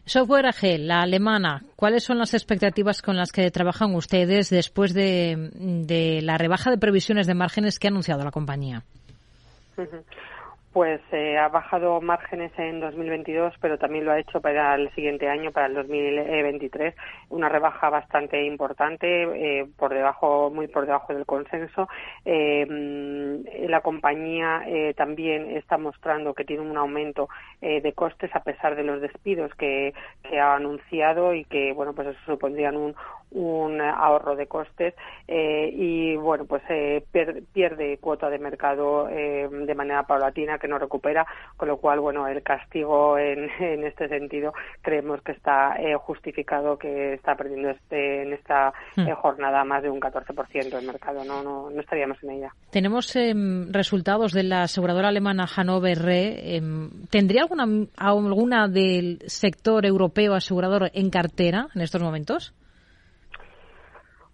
[0.05, 5.51] Software AG, la alemana, ¿cuáles son las expectativas con las que trabajan ustedes después de,
[5.53, 8.83] de la rebaja de previsiones de márgenes que ha anunciado la compañía?
[10.73, 15.29] Pues eh, ha bajado márgenes en 2022, pero también lo ha hecho para el siguiente
[15.29, 16.95] año, para el 2023,
[17.29, 19.05] una rebaja bastante importante,
[19.59, 21.87] eh, por debajo, muy por debajo del consenso.
[22.25, 24.63] Eh, mm, la compañía
[24.95, 27.29] también está mostrando que tiene un aumento
[27.61, 29.93] de costes a pesar de los despidos que,
[30.39, 32.95] ha anunciado y que, bueno, pues eso supondrían un,
[33.31, 34.95] un ahorro de costes
[35.27, 36.63] y bueno pues
[37.53, 42.41] pierde cuota de mercado de manera paulatina que no recupera, con lo cual, bueno, el
[42.41, 48.33] castigo en, en este sentido creemos que está eh, justificado que está perdiendo este, en
[48.33, 49.01] esta hmm.
[49.01, 51.43] eh, jornada más de un 14% del mercado, ¿no?
[51.43, 52.53] No, no estaríamos en ella.
[52.71, 56.55] Tenemos em, resultados de la aseguradora alemana Hannover Re.
[56.55, 57.65] Em, ¿Tendría alguna,
[57.97, 62.53] alguna del sector europeo asegurador en cartera en estos momentos?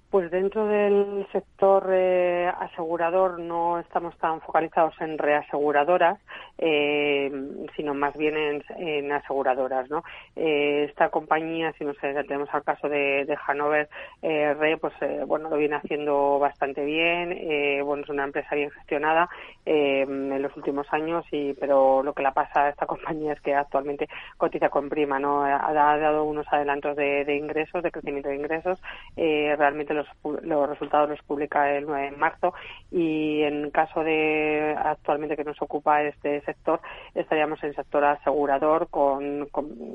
[0.10, 6.18] Pues dentro del sector eh, asegurador no estamos tan focalizados en reaseguradoras,
[6.58, 7.32] eh,
[7.76, 9.88] sino más bien en, aseguradoras.
[9.92, 10.04] ¿no?
[10.36, 13.88] Eh, esta compañía, si nos tenemos al caso de, de Hanover
[14.24, 14.94] Re, pues
[15.28, 17.86] bueno lo viene haciendo bastante bien.
[17.86, 19.30] bueno es una empresa bien gestionada
[19.66, 23.54] en los últimos años, y pero lo que la pasa a esta compañía es que
[23.54, 28.38] actualmente cotiza con prima, no ha, dado unos adelantos de, de ingresos, de crecimiento de
[28.38, 28.82] ingresos.
[29.16, 32.54] realmente los, resultados los publica el 9 de marzo
[32.92, 36.80] y en caso de actualmente que nos ocupa este sector
[37.16, 39.48] estaríamos en el sector asegurador con,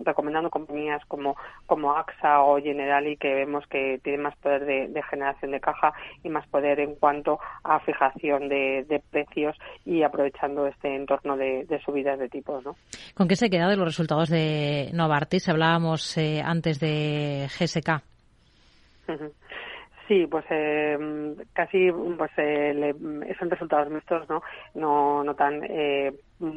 [0.04, 1.36] recomendando compañías como
[1.66, 5.92] como AXA o Generali que vemos que tienen más poder de, generación de caja
[6.22, 12.18] y más poder en cuanto a fijación de, precios y aprovechando este entorno de, subidas
[12.18, 12.64] de tipos.
[12.64, 12.76] ¿no?
[13.14, 15.48] ¿Con qué se queda de los resultados de Novartis?
[15.48, 18.02] Hablábamos eh, antes de GSK.
[20.08, 20.98] Sí, pues eh,
[21.54, 22.94] casi pues eh,
[23.38, 24.42] son resultados mixtos, ¿no?
[24.74, 26.12] No, no tan eh,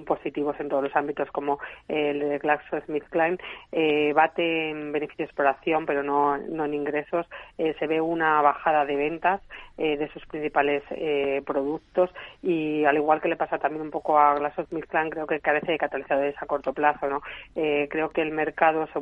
[0.05, 3.37] positivos en todos los ámbitos como el de GlaxoSmithKline.
[3.71, 7.27] Eh, bate en beneficios por acción, pero no, no en ingresos.
[7.57, 9.41] Eh, se ve una bajada de ventas
[9.77, 12.09] eh, de sus principales eh, productos
[12.41, 15.77] y al igual que le pasa también un poco a GlaxoSmithKline, creo que carece de
[15.77, 17.07] catalizadores a corto plazo.
[17.07, 17.21] ¿no?
[17.53, 18.99] creo que el mercado se,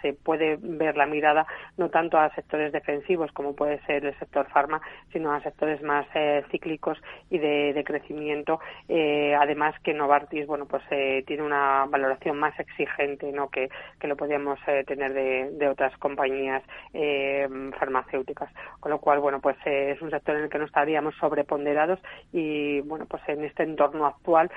[0.00, 4.46] se puede ver la mirada no tanto a sectores defensivos como puede ser el sector
[4.48, 4.80] farma,
[5.12, 6.06] sino a sectores más
[6.50, 6.98] cíclicos
[7.30, 8.60] y de, crecimiento.
[8.88, 10.08] además que no
[10.46, 13.48] bueno, pues eh, tiene una valoración más exigente, ¿no?
[13.48, 13.68] Que,
[14.00, 16.62] que lo podríamos eh, tener de, otras compañías
[16.92, 17.48] eh,
[17.78, 18.50] farmacéuticas.
[18.80, 21.98] Con lo cual, bueno, pues es un sector en el que no estaríamos sobreponderados
[22.32, 24.50] y, bueno, pues en este entorno actual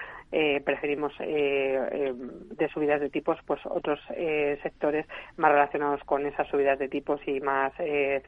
[0.66, 4.00] preferimos de subidas de tipos, pues otros
[4.62, 5.06] sectores
[5.38, 7.72] más relacionados con esas subidas de tipos y más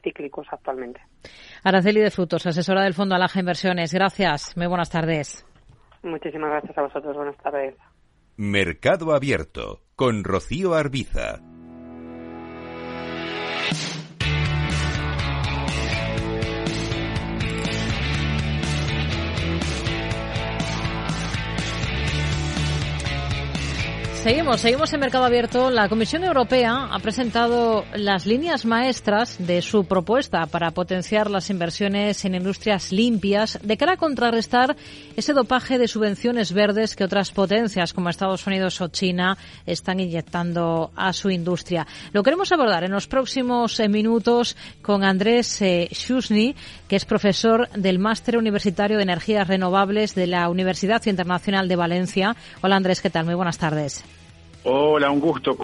[0.02, 1.00] cíclicos actualmente.
[1.64, 3.92] Araceli de Frutos, asesora del Fondo Alaja Inversiones.
[3.92, 4.56] Gracias.
[4.56, 5.44] Muy buenas tardes.
[6.02, 7.16] Muchísimas gracias a vosotros.
[7.16, 7.74] Buenas tardes.
[8.36, 11.40] Mercado Abierto con Rocío Arbiza.
[24.22, 25.70] Seguimos, seguimos en Mercado Abierto.
[25.70, 32.24] La Comisión Europea ha presentado las líneas maestras de su propuesta para potenciar las inversiones
[32.24, 34.76] en industrias limpias de cara a contrarrestar
[35.16, 40.90] ese dopaje de subvenciones verdes que otras potencias como Estados Unidos o China están inyectando
[40.96, 41.86] a su industria.
[42.12, 46.56] Lo queremos abordar en los próximos eh, minutos con Andrés eh, Shusny,
[46.88, 52.36] que es profesor del Máster Universitario de Energías Renovables de la Universidad Internacional de Valencia.
[52.62, 53.24] Hola Andrés, ¿qué tal?
[53.24, 54.04] Muy buenas tardes.
[54.64, 55.56] Hola, un gusto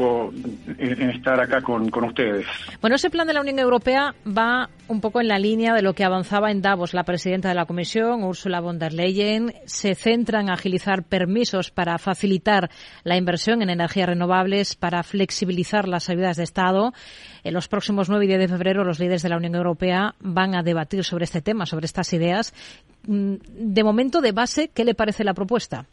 [0.78, 2.46] estar acá con, ustedes.
[2.80, 5.94] Bueno, ese plan de la Unión Europea va un poco en la línea de lo
[5.94, 9.52] que avanzaba en Davos la presidenta de la Comisión, Ursula von der Leyen.
[9.66, 12.70] Se centra en agilizar permisos para facilitar
[13.02, 16.92] la inversión en energías renovables, para flexibilizar las ayudas de Estado.
[17.42, 20.54] En los próximos 9 y 10 de febrero, los líderes de la Unión Europea van
[20.54, 22.54] a debatir sobre este tema, sobre estas ideas.
[23.08, 25.86] Mm, de momento, de base, ¿qué le parece la propuesta?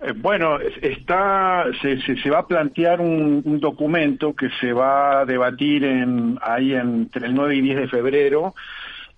[0.00, 5.84] Eh, bueno, está, se, se, va a plantear un, documento que se va a debatir
[5.84, 8.54] en, ahí entre el 9 y 10 de febrero.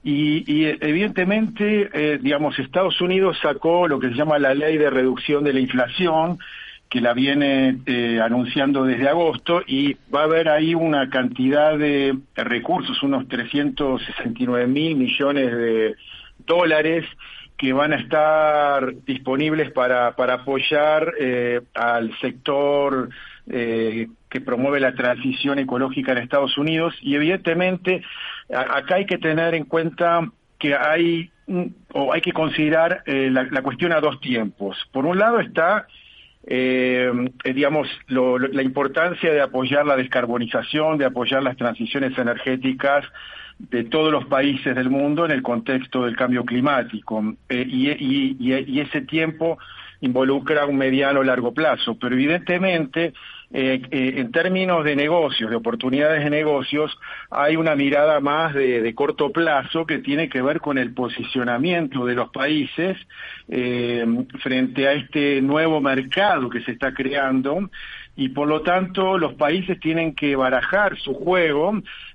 [0.05, 5.45] Y, evidentemente, eh, digamos, Estados Unidos sacó lo que se llama la ley de reducción
[5.45, 6.39] de la inflación,
[6.89, 12.16] que la viene eh, anunciando desde agosto, y va a haber ahí una cantidad de
[12.37, 15.97] recursos, unos 369 mil millones de
[16.47, 17.05] dólares,
[17.59, 23.11] que van a estar disponibles para, para apoyar eh, al sector
[23.50, 28.04] eh, que promueve la transición ecológica en Estados Unidos y evidentemente
[28.54, 31.30] acá hay que tener en cuenta que hay
[31.92, 34.76] o hay que considerar eh, la, cuestión a dos tiempos.
[34.92, 35.86] Por un lado está
[37.44, 43.04] digamos, la importancia de apoyar la descarbonización, de apoyar las transiciones energéticas
[43.59, 47.22] de todos los países del mundo en el contexto del cambio climático.
[47.48, 49.59] Eh, y, ese tiempo
[50.00, 51.98] involucra un mediano o largo plazo.
[51.98, 53.12] Pero evidentemente,
[53.52, 56.96] eh, eh, en términos de negocios, de oportunidades de negocios,
[57.30, 62.06] hay una mirada más de, de corto plazo que tiene que ver con el posicionamiento
[62.06, 62.96] de los países
[64.40, 67.70] frente a este nuevo mercado que se está creando
[68.19, 71.73] y por lo tanto los países tienen que barajar su juego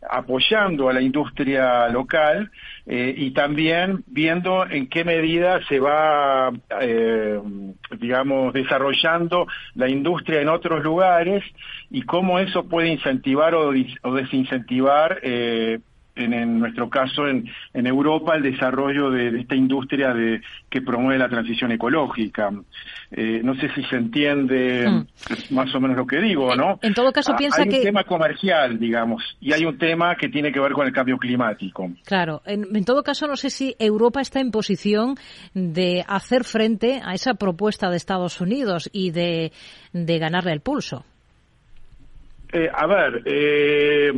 [0.09, 2.51] apoyando a la industria local
[2.85, 6.51] eh, y también viendo en qué medida se va,
[6.81, 7.39] eh,
[7.97, 11.41] digamos, desarrollando la industria en otros lugares
[11.89, 15.79] y cómo eso puede incentivar o, desincentivar eh,
[16.15, 20.81] en, en nuestro caso en, en, Europa, el desarrollo de, de, esta industria de, que
[20.81, 22.51] promueve la transición ecológica.
[23.11, 25.53] Eh, no sé si se entiende mm.
[25.53, 26.79] más o menos lo que digo, ¿no?
[26.81, 27.75] En todo caso, ah, piensa hay que...
[27.75, 30.93] Hay un tema comercial, digamos, y hay un tema que tiene que ver con el
[30.93, 31.89] cambio climático.
[32.05, 32.41] Claro.
[32.45, 35.15] En, en todo caso, no sé si Europa está en posición
[35.53, 39.51] de hacer frente a esa propuesta de Estados Unidos y de,
[39.93, 41.05] de ganarle el pulso.
[42.55, 44.13] Eh, a ver, eh,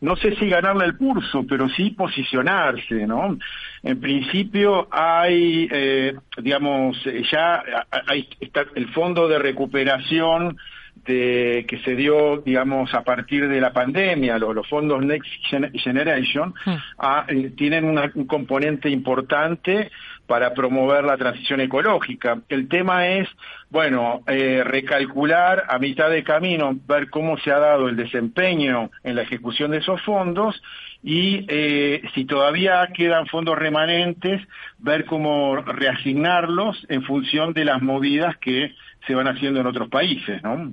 [0.00, 3.38] no sé si ganarle el pulso, pero sí posicionarse, ¿no?
[3.84, 7.62] En principio hay, eh, digamos, ya
[8.08, 10.58] hay, está el fondo de recuperación
[11.06, 15.30] de, que se dio, digamos, a partir de la pandemia, los, los fondos Next
[15.74, 16.54] Generation,
[16.98, 19.90] a, eh, tienen una, un componente importante
[20.26, 22.40] para promover la transición ecológica.
[22.48, 23.28] El tema es,
[23.70, 29.16] bueno, eh, recalcular a mitad de camino, ver cómo se ha dado el desempeño en
[29.16, 30.60] la ejecución de esos fondos
[31.02, 34.42] y eh, si todavía quedan fondos remanentes,
[34.78, 38.74] ver cómo reasignarlos en función de las movidas que
[39.06, 40.72] se van haciendo en otros países, ¿no?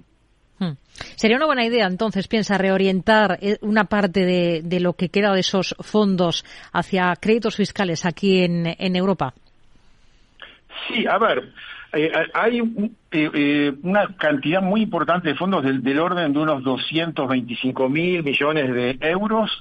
[0.60, 0.78] Hmm.
[1.16, 5.42] Sería una buena idea, entonces, piensa reorientar eh, una parte de, lo que queda de
[5.42, 9.34] esos fondos hacia créditos fiscales aquí en Europa.
[10.88, 11.52] Sí, a ver,
[11.94, 12.62] eh, hay
[13.14, 18.24] eh, eh, una cantidad muy importante de fondos del, del, orden de unos 225 mil
[18.24, 19.52] millones de euros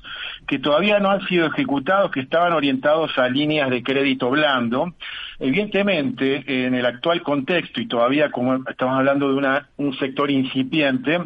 [0.46, 4.94] que todavía no han sido ejecutados, que estaban orientados a líneas de crédito blando.
[5.38, 11.20] Evidentemente, en el actual contexto, y todavía como estamos hablando de una, un sector incipiente,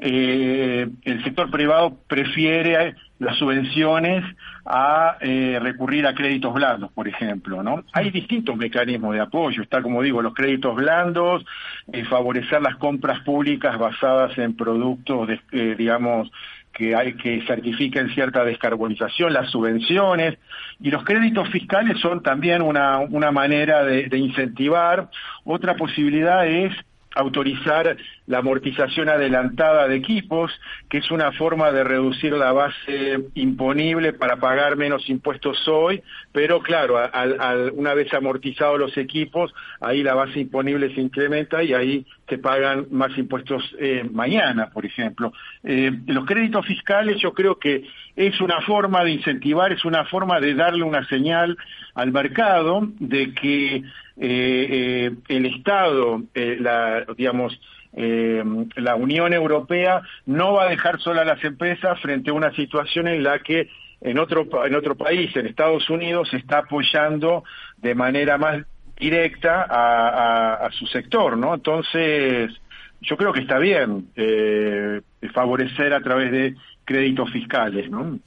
[0.00, 4.24] eh, el sector privado prefiere las subvenciones
[4.64, 7.84] a eh, recurrir a créditos blandos, por ejemplo, ¿no?
[7.92, 11.44] Hay distintos mecanismos de apoyo, está como digo, los créditos blandos,
[11.92, 16.30] eh, favorecer las compras públicas basadas en productos, eh, digamos,
[16.72, 20.38] que hay que certifiquen cierta descarbonización, las subvenciones
[20.80, 25.10] y los créditos fiscales son también una, una manera de incentivar.
[25.44, 26.72] Otra posibilidad es
[27.14, 27.96] autorizar
[28.28, 30.52] la amortización adelantada de equipos,
[30.88, 36.60] que es una forma de reducir la base imponible para pagar menos impuestos hoy, pero
[36.60, 42.06] claro, al, una vez amortizados los equipos, ahí la base imponible se incrementa y ahí
[42.28, 45.32] se pagan más impuestos eh, mañana, por ejemplo.
[45.64, 50.38] Eh, los créditos fiscales yo creo que es una forma de incentivar, es una forma
[50.38, 51.56] de darle una señal
[51.94, 53.84] al mercado de que eh,
[54.20, 57.58] eh, el Estado, eh, la, digamos,
[57.94, 58.42] eh,
[58.76, 63.08] la Unión Europea no va a dejar sola a las empresas frente a una situación
[63.08, 63.68] en la que
[64.00, 67.44] en otro, en otro país, en Estados Unidos, se está apoyando
[67.78, 68.64] de manera más
[68.96, 71.54] directa a, a, su sector, ¿no?
[71.54, 72.52] Entonces,
[73.00, 75.00] yo creo que está bien eh,
[75.32, 78.18] favorecer a través de créditos fiscales, ¿no?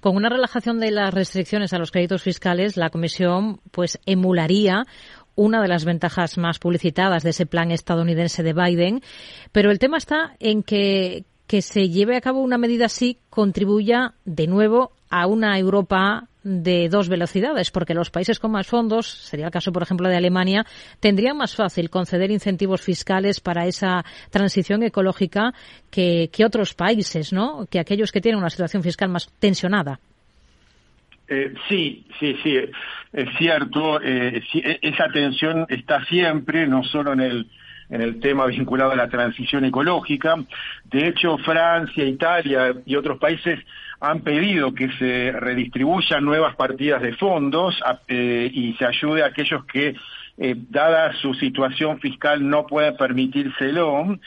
[0.00, 4.84] Con una relajación de las restricciones a los créditos fiscales, la Comisión pues emularía
[5.34, 9.02] una de las ventajas más publicitadas de ese plan estadounidense de Biden,
[9.52, 14.14] pero el tema está en que que se lleve a cabo una medida así contribuya
[14.24, 19.44] de nuevo a una Europa de dos velocidades, porque los países con más fondos, sería
[19.44, 20.64] el caso, por ejemplo, de Alemania,
[20.98, 25.52] tendrían más fácil conceder incentivos fiscales para esa transición ecológica
[25.90, 27.66] que, que otros países, ¿no?
[27.66, 30.00] Que aquellos que tienen una situación fiscal más tensionada.
[31.34, 32.58] Eh, sí, sí, sí,
[33.12, 33.98] es cierto.
[34.02, 37.46] Eh, sí, esa tensión está siempre, no solo en el
[37.88, 40.36] en el tema vinculado a la transición ecológica.
[40.84, 43.60] De hecho, Francia, Italia y otros países
[44.00, 47.78] han pedido que se redistribuyan nuevas partidas de fondos
[48.08, 49.94] eh, y se ayude a aquellos que,
[50.70, 54.18] dada su situación fiscal, no pueden permitírselo.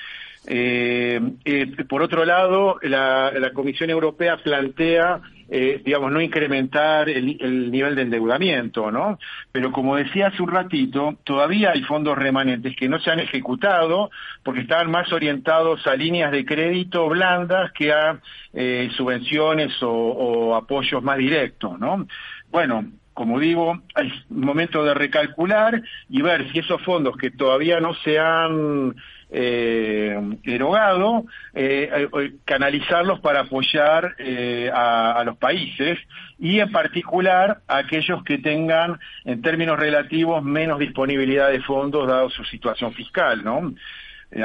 [0.48, 7.72] Eh, eh, por otro lado, la, Comisión Europea plantea eh, digamos, no incrementar el, el,
[7.72, 9.20] nivel de endeudamiento, ¿no?
[9.52, 14.10] Pero como decía hace un ratito, todavía hay fondos remanentes que no se han ejecutado
[14.42, 18.20] porque estaban más orientados a líneas de crédito blandas que a
[18.54, 22.08] eh, subvenciones o, o apoyos más directos, ¿no?
[22.50, 27.94] Bueno, como digo, es momento de recalcular y ver si esos fondos que todavía no
[27.94, 28.96] se han
[29.38, 32.08] eh, erogado, eh,
[32.46, 36.00] canalizarlos para apoyar eh, a, los países
[36.40, 42.30] y en particular a aquellos que tengan en términos relativos menos disponibilidad de fondos dado
[42.30, 43.74] su situación fiscal, ¿no?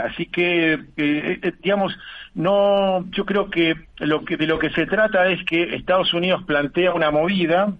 [0.04, 1.96] Así que, eh, digamos,
[2.34, 6.44] no, yo creo que lo que de lo que se trata es que Estados Unidos
[6.44, 7.72] plantea una movida,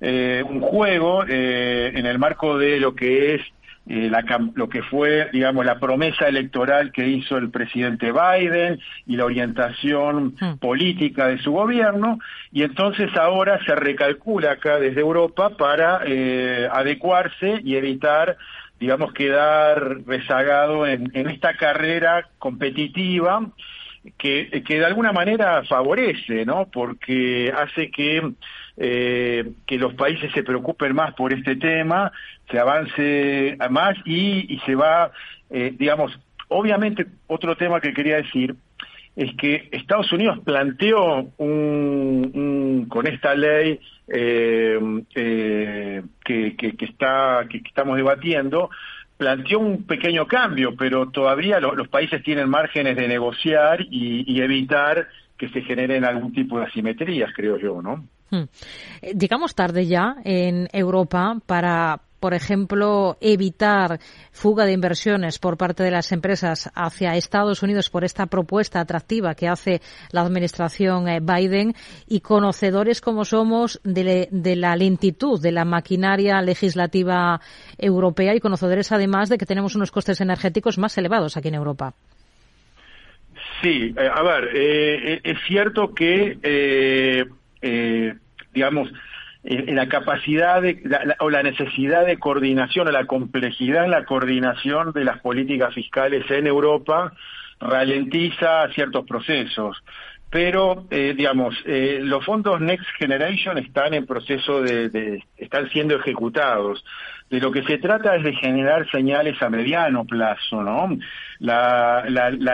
[0.00, 3.42] eh, un juego eh, en el marco de lo que es
[3.86, 4.24] eh, la,
[4.54, 10.36] lo que fue, digamos, la promesa electoral que hizo el presidente Biden y la orientación
[10.40, 10.58] hmm.
[10.58, 12.18] política de su gobierno,
[12.52, 18.36] y entonces ahora se recalcula acá desde Europa para eh, adecuarse y evitar
[18.78, 23.46] digamos, quedar rezagado en, en esta carrera competitiva
[24.18, 26.66] que, que, de alguna manera favorece, ¿no?
[26.66, 28.32] Porque hace que,
[28.76, 32.10] eh, que los países se preocupen más por este tema,
[32.52, 35.10] se avance más y, y se va,
[35.50, 36.16] eh, digamos,
[36.48, 38.54] obviamente otro tema que quería decir
[39.16, 43.78] es que Estados Unidos planteó un, con esta ley
[44.08, 44.78] eh,
[45.14, 48.70] eh, que, que, está, que estamos debatiendo,
[49.16, 55.48] planteó un pequeño cambio, pero todavía los países tienen márgenes de negociar y, evitar que
[55.50, 58.04] se generen algún tipo de asimetrías, creo yo, ¿no?
[58.30, 58.44] Hmm.
[59.18, 63.98] Llegamos tarde ya en Europa para por ejemplo, evitar
[64.30, 69.34] fuga de inversiones por parte de las empresas hacia Estados Unidos por esta propuesta atractiva
[69.34, 69.80] que hace
[70.12, 71.74] la administración eh, Biden
[72.06, 77.40] y conocedores como somos de, la lentitud de la maquinaria legislativa
[77.76, 81.92] europea y conocedores además de que tenemos unos costes energéticos más elevados aquí en Europa.
[83.62, 86.38] Sí, eh, a ver, eh, es cierto que,
[88.54, 88.92] digamos,
[89.44, 90.80] en la capacidad de,
[91.18, 96.30] o la necesidad de coordinación o la complejidad en la coordinación de las políticas fiscales
[96.30, 97.12] en Europa
[97.60, 99.82] ralentiza ciertos procesos.
[100.32, 105.94] Pero, eh, digamos, eh, los fondos Next Generation están en proceso de, de, están siendo
[105.94, 106.82] ejecutados.
[107.28, 110.96] De lo que se trata es de generar señales a mediano plazo, ¿no?
[111.38, 112.02] La,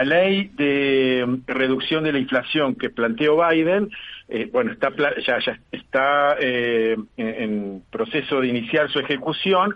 [0.05, 3.91] ley de reducción de la inflación que planteó Biden
[4.29, 4.93] eh, bueno, está,
[5.24, 9.74] ya, ya está eh, en, proceso de iniciar su ejecución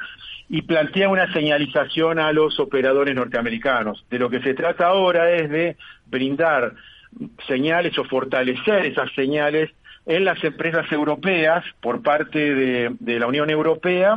[0.48, 4.04] y plantea una señalización a los operadores norteamericanos.
[4.10, 5.76] De lo que se trata ahora es de
[6.06, 6.74] brindar
[7.46, 9.70] señales o fortalecer esas señales
[10.06, 14.16] en las empresas europeas por parte de, la Unión Europea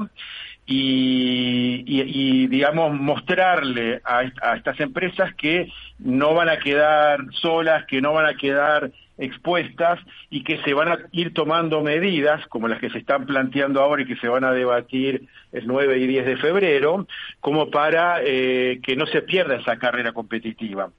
[0.65, 8.13] y, digamos, mostrarle a, a, estas empresas que no van a quedar solas, que no
[8.13, 12.89] van a quedar expuestas y que se van a ir tomando medidas, como las que
[12.89, 16.37] se están planteando ahora y que se van a debatir el 9 y 10 de
[16.37, 17.07] febrero,
[17.39, 20.89] como para eh, que no se pierda esa carrera competitiva.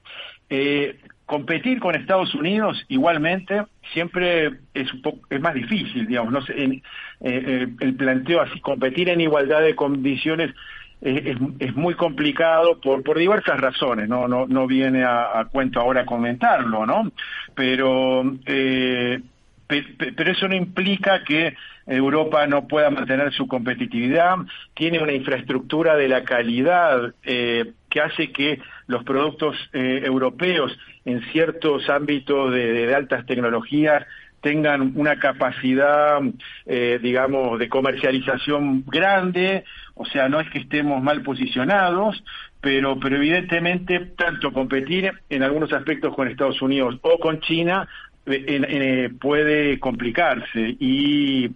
[0.49, 0.97] Eh,
[1.27, 3.61] competir con Estados Unidos igualmente
[3.93, 6.81] siempre es un poco es más difícil digamos no sé,
[7.21, 10.53] eh, el planteo así competir en igualdad de condiciones
[11.01, 16.05] es, es, muy complicado por, por diversas razones, no, no, no viene a, cuento ahora
[16.05, 17.11] comentarlo, ¿no?
[17.53, 19.21] Pero, eh,
[19.67, 21.55] pero eso no implica que
[21.85, 24.37] Europa no pueda mantener su competitividad,
[24.73, 31.21] tiene una infraestructura de la calidad eh, que hace que los productos eh, europeos en
[31.31, 34.05] ciertos ámbitos de, de altas tecnologías
[34.41, 36.21] tengan una capacidad,
[36.65, 39.63] eh, digamos, de comercialización grande,
[39.95, 42.23] o sea, no es que estemos mal posicionados,
[42.61, 47.87] pero, pero evidentemente tanto competir en algunos aspectos con Estados Unidos o con China
[48.25, 51.49] eh, eh, puede complicarse y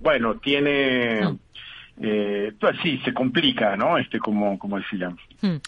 [0.00, 1.20] bueno, tiene...
[2.58, 3.98] pues sí, se complica, ¿no?
[3.98, 5.16] Este, como, como decían.
[5.42, 5.58] Hmm.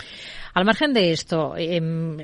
[0.55, 2.19] Al margen de esto, en,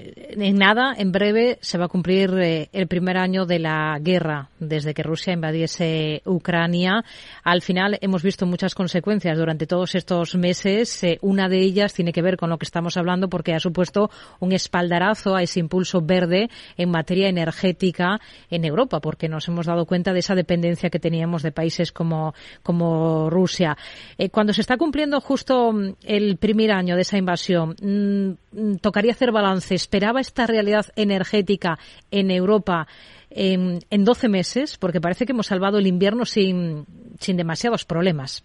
[0.58, 4.92] nada, en breve, se va a cumplir eh, el primer año de la guerra desde
[4.92, 7.02] que Rusia invadiese Ucrania.
[7.42, 11.02] Al final hemos visto muchas consecuencias durante todos estos meses.
[11.04, 14.10] Eh, una de ellas tiene que ver con lo que estamos hablando porque ha supuesto
[14.40, 19.86] un espaldarazo a ese impulso verde en materia energética en Europa, porque nos hemos dado
[19.86, 23.74] cuenta de esa dependencia que teníamos de países como, como Rusia.
[24.16, 28.76] Eh, cuando se está cumpliendo justo mm, el primer año de esa invasión, mm, Mm,
[28.76, 29.74] tocaría hacer balance.
[29.74, 31.78] ¿Esperaba esta realidad energética
[32.10, 32.86] en Europa
[33.30, 34.78] en, en 12 meses?
[34.78, 36.84] Porque parece que hemos salvado el invierno sin,
[37.18, 38.44] sin demasiados problemas.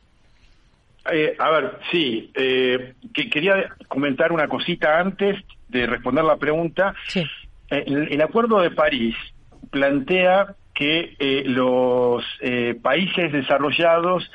[1.12, 5.38] Eh, a ver, sí, eh, que, quería comentar una cosita antes
[5.68, 6.94] de responder la pregunta.
[7.08, 7.24] Sí.
[7.70, 9.16] Eh, el, acuerdo de París
[9.70, 12.24] plantea que los
[12.82, 14.30] países desarrollados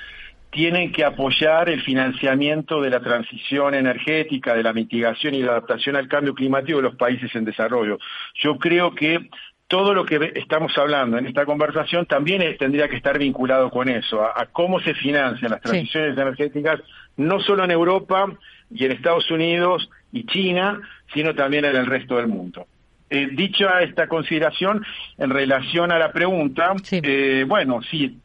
[0.58, 5.94] tienen que apoyar el financiamiento de la transición energética, de la mitigación y la adaptación
[5.94, 7.96] al cambio climático de los países en desarrollo.
[8.42, 9.30] Yo creo que
[9.68, 14.20] todo lo que estamos hablando en esta conversación también tendría que estar vinculado con eso,
[14.20, 16.80] a, cómo se financian las transiciones energéticas,
[17.16, 18.26] no solo en Europa
[18.68, 20.80] y en Estados Unidos y China,
[21.14, 22.66] sino también en el resto del mundo.
[23.10, 24.84] Eh, dicha esta consideración
[25.18, 28.18] en relación a la pregunta, eh, bueno, sí,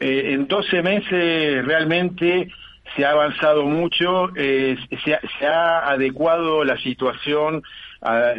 [0.00, 2.48] eh, en 12 meses realmente
[2.94, 7.62] se ha avanzado mucho, eh, se, ha, adecuado la situación,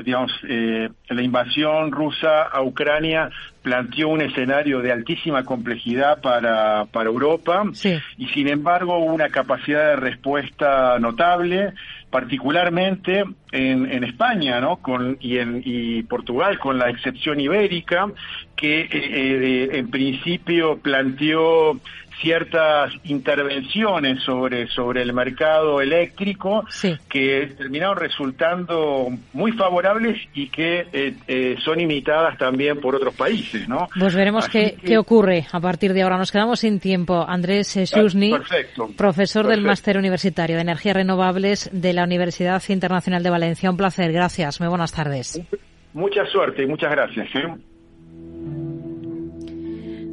[0.03, 3.29] digamos, eh, la invasión rusa a Ucrania
[3.61, 7.63] planteó un escenario de altísima complejidad para, para Europa
[8.17, 11.73] y sin embargo una capacidad de respuesta notable
[12.09, 14.77] particularmente en, en España ¿no?
[14.77, 18.07] con, y, en, y Portugal, con la excepción ibérica,
[18.57, 21.79] que eh, eh, en principio planteó
[22.19, 26.65] ciertas intervenciones sobre, sobre el mercado eléctrico
[27.07, 33.69] que terminaron resultando muy favorables y que eh, son imitadas también por otros países.
[33.69, 33.87] ¿no?
[33.99, 36.17] Pues veremos qué, qué ocurre a partir de ahora.
[36.17, 37.23] Nos quedamos sin tiempo.
[37.27, 38.33] Andrés Susni,
[38.97, 43.69] profesor del Máster Universitario de Energías Renovables de la Universidad Internacional de Valencia.
[43.69, 44.59] Un placer, gracias.
[44.59, 45.39] Muy buenas tardes.
[45.93, 47.27] Mucha suerte y muchas gracias.
[47.35, 47.76] ¿eh?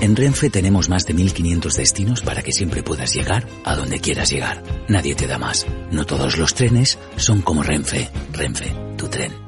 [0.00, 4.30] En Renfe tenemos más de 1500 destinos para que siempre puedas llegar a donde quieras
[4.30, 4.62] llegar.
[4.88, 5.66] Nadie te da más.
[5.90, 8.08] No todos los trenes son como Renfe.
[8.32, 9.47] Renfe, tu tren.